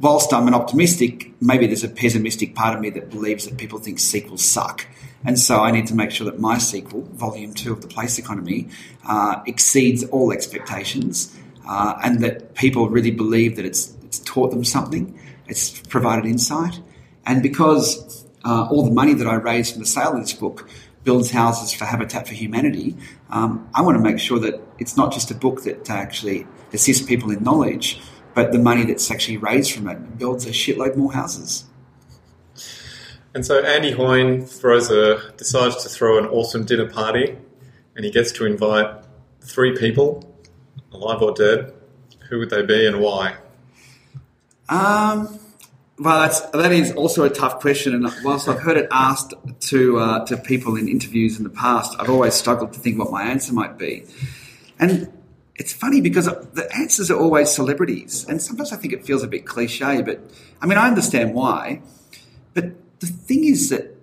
[0.00, 3.78] whilst I'm an optimistic, maybe there's a pessimistic part of me that believes that people
[3.78, 4.86] think sequels suck.
[5.24, 8.18] And so I need to make sure that my sequel, Volume 2 of The Place
[8.18, 8.68] Economy,
[9.06, 11.36] uh, exceeds all expectations
[11.68, 16.80] uh, and that people really believe that it's, it's taught them something, it's provided insight.
[17.26, 20.70] And because uh, all the money that I raise from the sale of this book
[21.04, 22.96] builds houses for Habitat for Humanity,
[23.28, 27.06] um, I want to make sure that it's not just a book that actually assists
[27.06, 28.00] people in knowledge,
[28.34, 31.64] but the money that's actually raised from it builds a shitload more houses.
[33.34, 37.36] And so Andy Hoyne throws a decides to throw an awesome dinner party,
[37.94, 39.04] and he gets to invite
[39.40, 40.24] three people,
[40.92, 41.72] alive or dead.
[42.28, 43.36] Who would they be, and why?
[44.68, 45.38] Um,
[45.98, 49.98] well, that's that is also a tough question, and whilst I've heard it asked to
[49.98, 53.22] uh, to people in interviews in the past, I've always struggled to think what my
[53.22, 54.06] answer might be.
[54.78, 55.12] And
[55.60, 59.26] it's funny because the answers are always celebrities, and sometimes I think it feels a
[59.26, 60.00] bit cliche.
[60.00, 60.18] But
[60.62, 61.82] I mean, I understand why.
[62.54, 62.64] But
[63.00, 63.94] the thing is that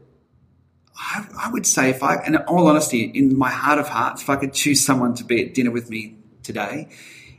[0.95, 4.29] I, I would say, if I, in all honesty, in my heart of hearts, if
[4.29, 6.89] I could choose someone to be at dinner with me today,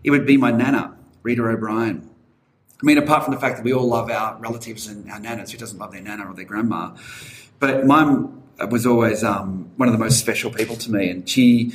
[0.03, 2.11] it would be my nana, Rita O'Brien.
[2.83, 5.53] I mean, apart from the fact that we all love our relatives and our nanas,
[5.53, 6.97] who doesn't love their nana or their grandma?
[7.61, 11.73] But mum was always um, one of the most special people to me, and she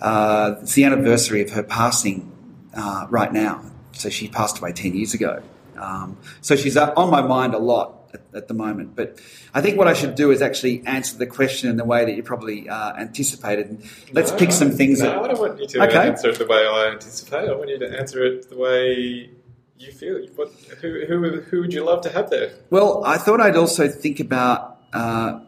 [0.00, 2.32] uh, it's the anniversary of her passing
[2.74, 3.62] uh, right now.
[3.92, 5.42] So she passed away 10 years ago.
[5.76, 8.94] Um, so she's on my mind a lot at, at, the moment.
[8.94, 9.20] But
[9.54, 12.14] I think what I should do is actually answer the question in the way that
[12.14, 13.68] you probably uh, anticipated.
[13.68, 15.00] And let's no, pick some things.
[15.00, 16.08] No, that, I don't want you to okay.
[16.08, 17.48] answer it the way I anticipate.
[17.48, 19.30] I want you to answer it the way
[19.78, 20.26] you feel.
[20.36, 22.52] What, who, who, who would you love to have there?
[22.68, 25.40] Well, I thought I'd also think about uh,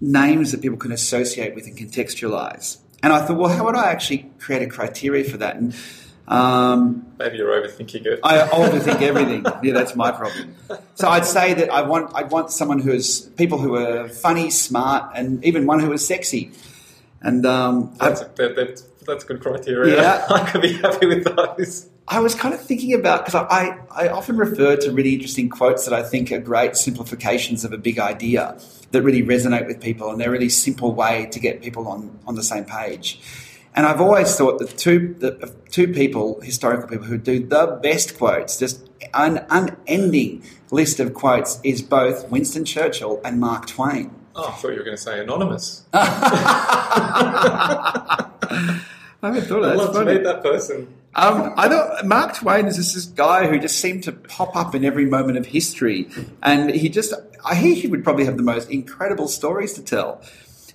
[0.00, 2.78] names that people can associate with and contextualize.
[3.06, 5.54] And I thought, well, how would I actually create a criteria for that?
[5.54, 5.72] And
[6.26, 8.18] Um, Maybe you're overthinking it.
[8.24, 9.46] I overthink everything.
[9.62, 10.56] Yeah, that's my problem.
[10.96, 14.50] So I'd say that I want I want someone who is people who are funny,
[14.50, 16.50] smart, and even one who is sexy.
[17.22, 20.02] And um, that's, I, that, that's, that's good criteria.
[20.02, 20.26] Yeah.
[20.38, 21.88] I could be happy with those.
[22.08, 25.84] I was kind of thinking about because I, I often refer to really interesting quotes
[25.84, 28.58] that I think are great simplifications of a big idea
[28.90, 32.18] that really resonate with people, and they're a really simple way to get people on,
[32.26, 33.20] on the same page.
[33.74, 38.16] And I've always thought that two the two people, historical people, who do the best
[38.16, 44.14] quotes, just an unending list of quotes, is both Winston Churchill and Mark Twain.
[44.34, 45.84] Oh, I thought you were going to say anonymous.
[49.26, 49.76] I haven't thought I'd of that.
[49.76, 50.94] love That's to meet that person.
[51.14, 54.74] Um, I thought Mark Twain is just this guy who just seemed to pop up
[54.74, 56.08] in every moment of history,
[56.42, 57.14] and he just
[57.44, 60.22] I hear he would probably have the most incredible stories to tell.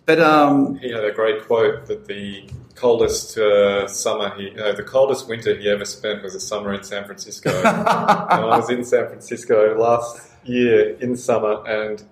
[0.05, 4.83] But um, He had a great quote that the coldest uh, summer he, no, the
[4.83, 7.51] coldest winter he ever spent was a summer in San Francisco.
[7.59, 12.03] and I was in San Francisco last year in summer, and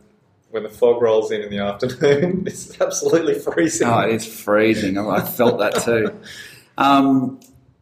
[0.51, 3.87] when the fog rolls in in the afternoon, it's absolutely freezing.
[3.87, 4.97] oh, it is freezing.
[4.97, 6.19] I felt that too.
[6.77, 7.39] Um,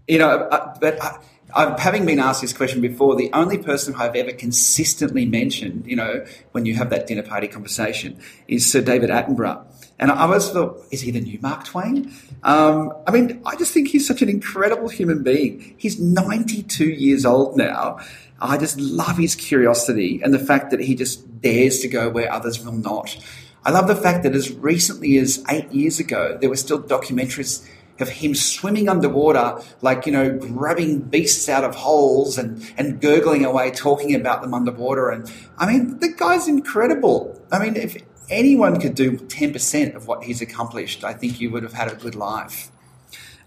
[0.07, 1.20] you know, uh, but I,
[1.55, 5.95] I've, having been asked this question before, the only person I've ever consistently mentioned, you
[5.95, 9.63] know, when you have that dinner party conversation, is Sir David Attenborough.
[9.99, 12.13] And I always thought, is he the new Mark Twain?
[12.43, 15.76] Um, I mean, I just think he's such an incredible human being.
[15.78, 17.99] He's 92 years old now.
[18.40, 22.32] I just love his curiosity and the fact that he just dares to go where
[22.32, 23.18] others will not.
[23.66, 27.68] I love the fact that as recently as eight years ago, there were still documentaries
[28.00, 33.44] of him swimming underwater, like, you know, grabbing beasts out of holes and, and gurgling
[33.44, 35.10] away, talking about them underwater.
[35.10, 37.42] And I mean, the guy's incredible.
[37.52, 37.98] I mean, if
[38.30, 41.96] anyone could do 10% of what he's accomplished, I think you would have had a
[41.96, 42.72] good life.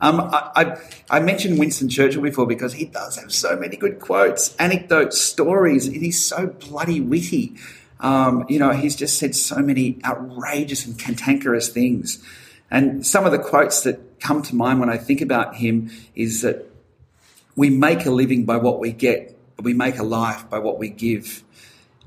[0.01, 0.80] Um, I, I,
[1.11, 5.86] I mentioned Winston Churchill before because he does have so many good quotes, anecdotes, stories,
[5.86, 7.57] he's so bloody witty.
[8.01, 12.24] Um, you know, he's just said so many outrageous and cantankerous things.
[12.70, 16.42] And some of the quotes that come to mind when I think about him is
[16.42, 16.66] that
[17.57, 20.78] we make a living by what we get, but we make a life by what
[20.78, 21.42] we give.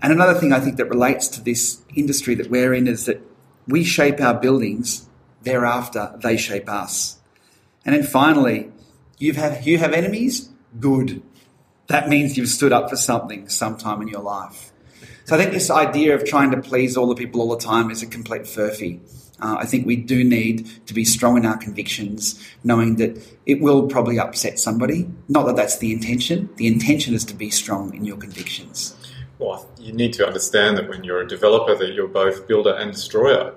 [0.01, 3.21] And another thing I think that relates to this industry that we're in is that
[3.67, 5.07] we shape our buildings,
[5.43, 7.19] thereafter they shape us.
[7.85, 8.71] And then finally,
[9.17, 10.49] you've you have enemies?
[10.79, 11.21] Good.
[11.87, 14.71] That means you've stood up for something sometime in your life.
[15.25, 17.91] So I think this idea of trying to please all the people all the time
[17.91, 18.99] is a complete furphy.
[19.41, 23.59] Uh, I think we do need to be strong in our convictions, knowing that it
[23.59, 25.09] will probably upset somebody.
[25.27, 26.49] Not that that's the intention.
[26.55, 28.95] The intention is to be strong in your convictions.
[29.39, 32.93] Well, you need to understand that when you're a developer, that you're both builder and
[32.93, 33.53] destroyer.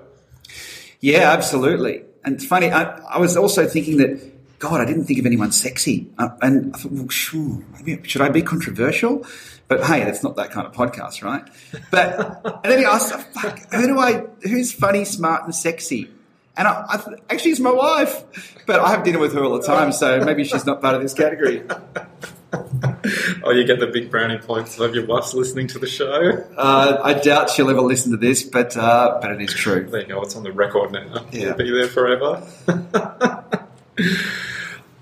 [0.99, 2.03] Yeah, absolutely.
[2.27, 5.53] And it's funny, I, I was also thinking that, God, I didn't think of anyone
[5.53, 6.09] sexy.
[6.17, 9.25] Uh, and I thought, well, sure, maybe, should I be controversial?
[9.69, 11.47] But hey, that's not that kind of podcast, right?
[11.89, 16.09] But, and then I asked, fuck, who do I, who's funny, smart, and sexy?
[16.57, 18.25] And I, I th- actually, it's my wife.
[18.65, 21.01] But I have dinner with her all the time, so maybe she's not part of
[21.01, 21.63] this category.
[23.43, 26.43] Oh, you get the big brownie points of your wife's listening to the show.
[26.57, 29.87] Uh, I doubt she'll ever listen to this, but, uh, but it is true.
[29.89, 30.21] There you go.
[30.21, 31.25] It's on the record now.
[31.31, 31.41] Yeah.
[31.41, 32.45] It'll be there forever.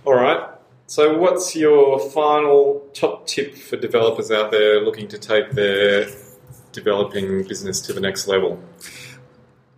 [0.06, 0.50] All right.
[0.88, 6.08] So, what's your final top tip for developers out there looking to take their
[6.72, 8.62] developing business to the next level?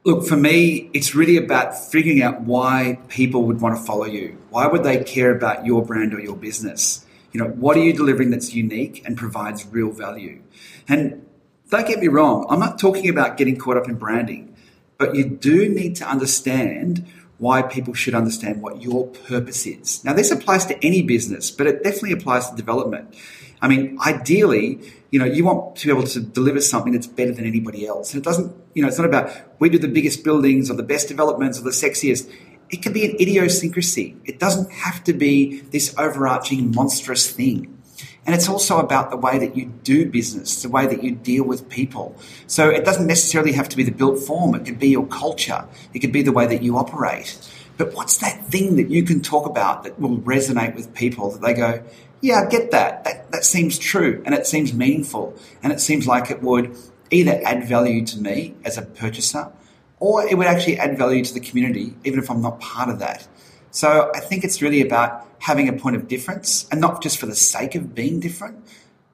[0.03, 4.38] Look, for me, it's really about figuring out why people would want to follow you.
[4.49, 7.05] Why would they care about your brand or your business?
[7.32, 10.41] You know, what are you delivering that's unique and provides real value?
[10.88, 11.25] And
[11.69, 14.55] don't get me wrong, I'm not talking about getting caught up in branding,
[14.97, 17.05] but you do need to understand
[17.38, 20.03] why people should understand what your purpose is.
[20.03, 23.15] Now, this applies to any business, but it definitely applies to development.
[23.61, 24.80] I mean, ideally,
[25.11, 28.13] you know, you want to be able to deliver something that's better than anybody else.
[28.13, 30.84] And it doesn't, you know, it's not about we do the biggest buildings or the
[30.84, 32.32] best developments or the sexiest.
[32.70, 34.18] It can be an idiosyncrasy.
[34.26, 37.78] It doesn't have to be this overarching monstrous thing.
[38.26, 41.45] And it's also about the way that you do business, the way that you deal
[41.45, 42.18] with people.
[42.45, 44.53] So it doesn't necessarily have to be the built form.
[44.53, 45.65] It could be your culture.
[45.93, 47.38] It could be the way that you operate.
[47.78, 51.41] But what's that thing that you can talk about that will resonate with people that
[51.41, 51.84] they go,
[52.20, 53.05] yeah, I get that.
[53.05, 56.76] That, that seems true and it seems meaningful and it seems like it would
[57.11, 59.53] either add value to me as a purchaser
[60.00, 63.00] or it would actually add value to the community, even if I'm not part of
[63.00, 63.28] that.
[63.72, 67.26] So I think it's really about having a point of difference and not just for
[67.26, 68.64] the sake of being different,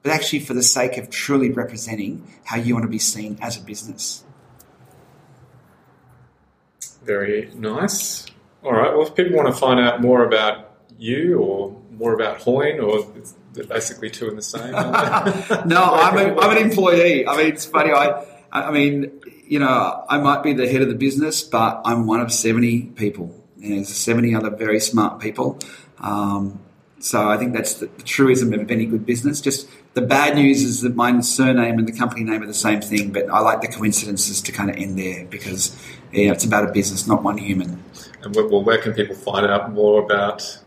[0.01, 3.57] but actually for the sake of truly representing how you want to be seen as
[3.57, 4.23] a business.
[7.03, 8.25] Very nice.
[8.63, 8.93] All right.
[8.93, 13.05] Well, if people want to find out more about you or more about Hoyne or
[13.53, 14.71] they're basically two in the same?
[15.67, 17.27] no, I'm, a, I'm an employee.
[17.27, 17.91] I mean, it's funny.
[17.91, 19.11] I, I mean,
[19.53, 22.85] you know, I might be the head of the business, but I'm one of 70
[22.95, 23.39] people.
[23.61, 25.59] And there's 70 other very smart people.
[25.99, 26.59] Um,
[26.97, 29.41] so I think that's the, the, truism of any good business.
[29.41, 32.81] Just the bad news is that my surname and the company name are the same
[32.81, 35.77] thing, but I like the coincidences to kind of end there because
[36.11, 37.83] you know, it's about a business, not one human.
[38.23, 40.63] And well, where can people find out more about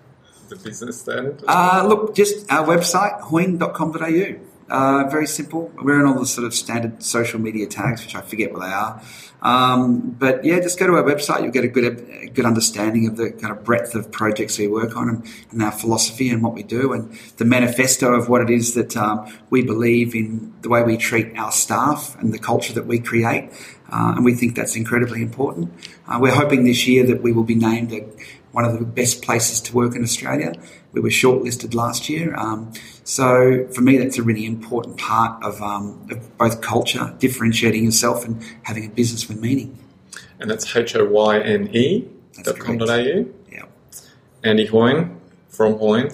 [0.48, 1.36] the business then?
[1.48, 4.55] Uh, look, just our website, hoyne.com.au.
[4.68, 5.70] Uh, very simple.
[5.80, 8.72] We're in all the sort of standard social media tags, which I forget what they
[8.72, 9.00] are.
[9.42, 11.42] Um, but yeah, just go to our website.
[11.42, 14.66] You'll get a good, a good understanding of the kind of breadth of projects we
[14.66, 18.42] work on and, and, our philosophy and what we do and the manifesto of what
[18.42, 22.38] it is that um, we believe in the way we treat our staff and the
[22.38, 23.50] culture that we create.
[23.88, 25.72] Uh, and we think that's incredibly important.
[26.08, 28.00] Uh, we're hoping this year that we will be named a,
[28.50, 30.52] one of the best places to work in Australia.
[30.96, 32.34] We were shortlisted last year.
[32.36, 32.72] Um,
[33.04, 38.24] so for me, that's a really important part of, um, of both culture, differentiating yourself
[38.24, 39.78] and having a business with meaning.
[40.40, 42.08] And that's H O Y N E
[42.42, 43.26] dot com dot au.
[43.52, 43.64] Yeah.
[44.42, 45.20] Andy Hoyne
[45.50, 46.10] from Hoyne.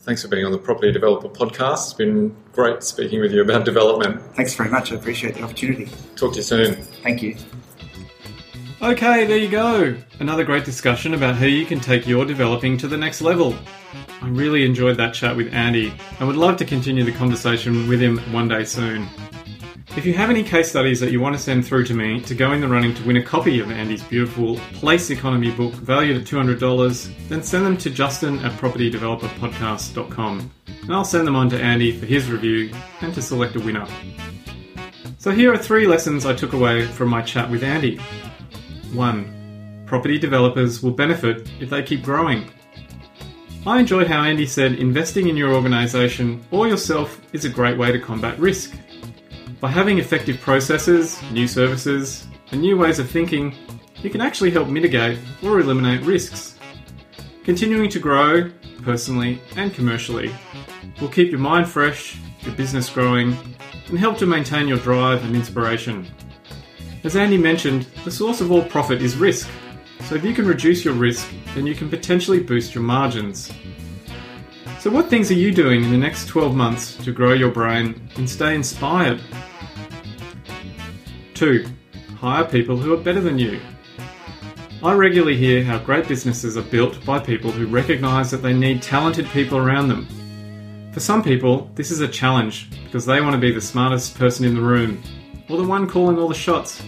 [0.00, 1.84] Thanks for being on the Property Developer podcast.
[1.84, 4.22] It's been great speaking with you about development.
[4.34, 4.92] Thanks very much.
[4.92, 5.90] I appreciate the opportunity.
[6.14, 6.74] Talk to you soon.
[7.02, 7.36] Thank you.
[8.82, 9.96] Okay, there you go.
[10.20, 13.54] Another great discussion about how you can take your developing to the next level.
[14.20, 18.02] I really enjoyed that chat with Andy and would love to continue the conversation with
[18.02, 19.08] him one day soon.
[19.96, 22.34] If you have any case studies that you want to send through to me to
[22.34, 26.20] go in the running to win a copy of Andy's beautiful Place Economy book valued
[26.20, 30.50] at $200, then send them to justin at propertydeveloperpodcast.com
[30.82, 32.70] and I'll send them on to Andy for his review
[33.00, 33.86] and to select a winner.
[35.18, 37.98] So here are three lessons I took away from my chat with Andy.
[38.94, 39.84] 1.
[39.86, 42.50] Property developers will benefit if they keep growing.
[43.66, 47.90] I enjoyed how Andy said investing in your organisation or yourself is a great way
[47.90, 48.76] to combat risk.
[49.60, 53.54] By having effective processes, new services, and new ways of thinking,
[54.02, 56.58] you can actually help mitigate or eliminate risks.
[57.44, 58.50] Continuing to grow,
[58.82, 60.32] personally and commercially,
[61.00, 63.36] will keep your mind fresh, your business growing,
[63.88, 66.06] and help to maintain your drive and inspiration.
[67.06, 69.48] As Andy mentioned, the source of all profit is risk.
[70.06, 73.52] So if you can reduce your risk, then you can potentially boost your margins.
[74.80, 78.08] So, what things are you doing in the next 12 months to grow your brain
[78.16, 79.20] and stay inspired?
[81.34, 81.68] 2.
[82.16, 83.60] Hire people who are better than you.
[84.82, 88.82] I regularly hear how great businesses are built by people who recognise that they need
[88.82, 90.08] talented people around them.
[90.92, 94.44] For some people, this is a challenge because they want to be the smartest person
[94.44, 95.00] in the room
[95.48, 96.82] or the one calling all the shots.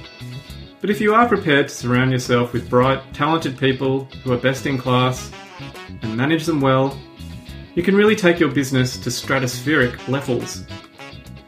[0.80, 4.66] But if you are prepared to surround yourself with bright, talented people who are best
[4.66, 5.30] in class
[6.02, 6.98] and manage them well,
[7.74, 10.64] you can really take your business to stratospheric levels.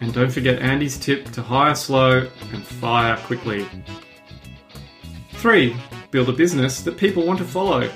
[0.01, 3.67] And don't forget Andy's tip to hire slow and fire quickly.
[5.35, 5.77] 3.
[6.11, 7.91] Build a business that people want to follow.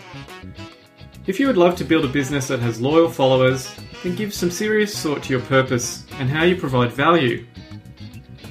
[1.26, 4.50] If you would love to build a business that has loyal followers, then give some
[4.50, 7.46] serious thought to your purpose and how you provide value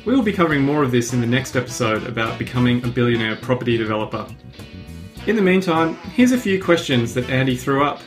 [0.05, 3.37] we will be covering more of this in the next episode about becoming a billionaire
[3.37, 4.27] property developer.
[5.27, 8.01] In the meantime, here's a few questions that Andy threw up.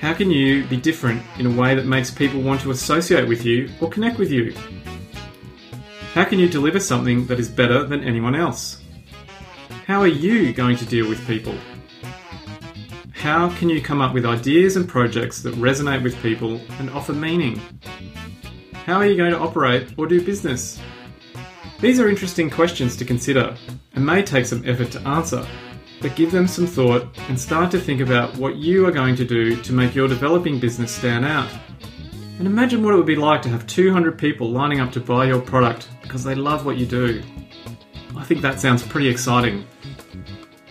[0.00, 3.44] How can you be different in a way that makes people want to associate with
[3.44, 4.54] you or connect with you?
[6.12, 8.82] How can you deliver something that is better than anyone else?
[9.86, 11.56] How are you going to deal with people?
[13.12, 17.14] How can you come up with ideas and projects that resonate with people and offer
[17.14, 17.60] meaning?
[18.88, 20.80] How are you going to operate or do business?
[21.78, 23.54] These are interesting questions to consider
[23.92, 25.46] and may take some effort to answer,
[26.00, 29.26] but give them some thought and start to think about what you are going to
[29.26, 31.50] do to make your developing business stand out.
[32.38, 35.26] And imagine what it would be like to have 200 people lining up to buy
[35.26, 37.22] your product because they love what you do.
[38.16, 39.66] I think that sounds pretty exciting.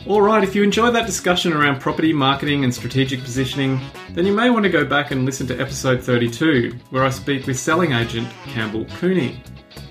[0.07, 3.77] Alright, if you enjoyed that discussion around property marketing and strategic positioning,
[4.11, 7.45] then you may want to go back and listen to episode 32, where I speak
[7.45, 9.43] with selling agent Campbell Cooney.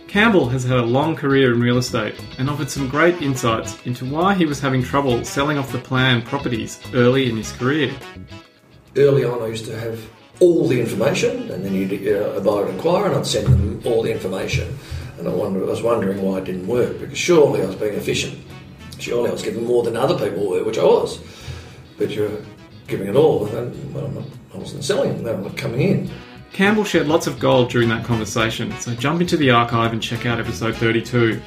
[0.08, 4.06] Campbell has had a long career in real estate and offered some great insights into
[4.06, 7.94] why he was having trouble selling off the plan properties early in his career.
[8.96, 10.02] Early on, I used to have
[10.40, 14.02] all the information, and then you'd uh, buy and acquire, and I'd send them all
[14.02, 14.78] the information.
[15.18, 17.94] And I, wonder, I was wondering why it didn't work because surely I was being
[17.94, 18.45] efficient
[18.98, 21.20] surely I was giving more than other people were, which I was.
[21.98, 22.30] But you're
[22.86, 24.24] giving it all, and well, not,
[24.54, 26.10] I wasn't selling, were not coming in.
[26.52, 30.24] Campbell shared lots of gold during that conversation, so jump into the archive and check
[30.26, 31.40] out episode 32.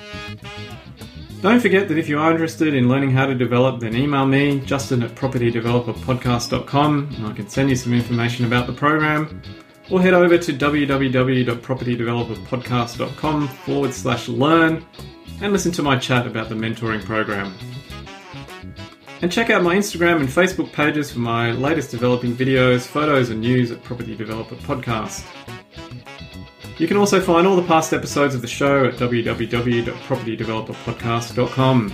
[1.42, 4.60] Don't forget that if you are interested in learning how to develop, then email me,
[4.60, 9.42] Justin at propertydeveloperpodcast.com, and I can send you some information about the program.
[9.90, 14.86] Or head over to www.propertydeveloperpodcast.com forward slash learn
[15.42, 17.54] and listen to my chat about the mentoring program.
[19.22, 23.42] And check out my Instagram and Facebook pages for my latest developing videos, photos, and
[23.42, 25.26] news at Property Developer Podcast.
[26.78, 31.94] You can also find all the past episodes of the show at www.propertydeveloperpodcast.com.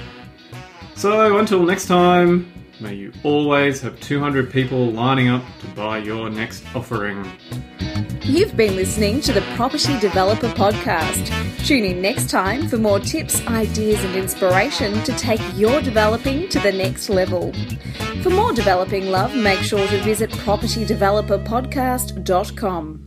[0.93, 6.29] So until next time, may you always have 200 people lining up to buy your
[6.29, 7.25] next offering.
[8.23, 11.31] You've been listening to the Property Developer Podcast.
[11.65, 16.59] Tune in next time for more tips, ideas, and inspiration to take your developing to
[16.59, 17.51] the next level.
[18.23, 23.04] For more developing love, make sure to visit propertydeveloperpodcast.com.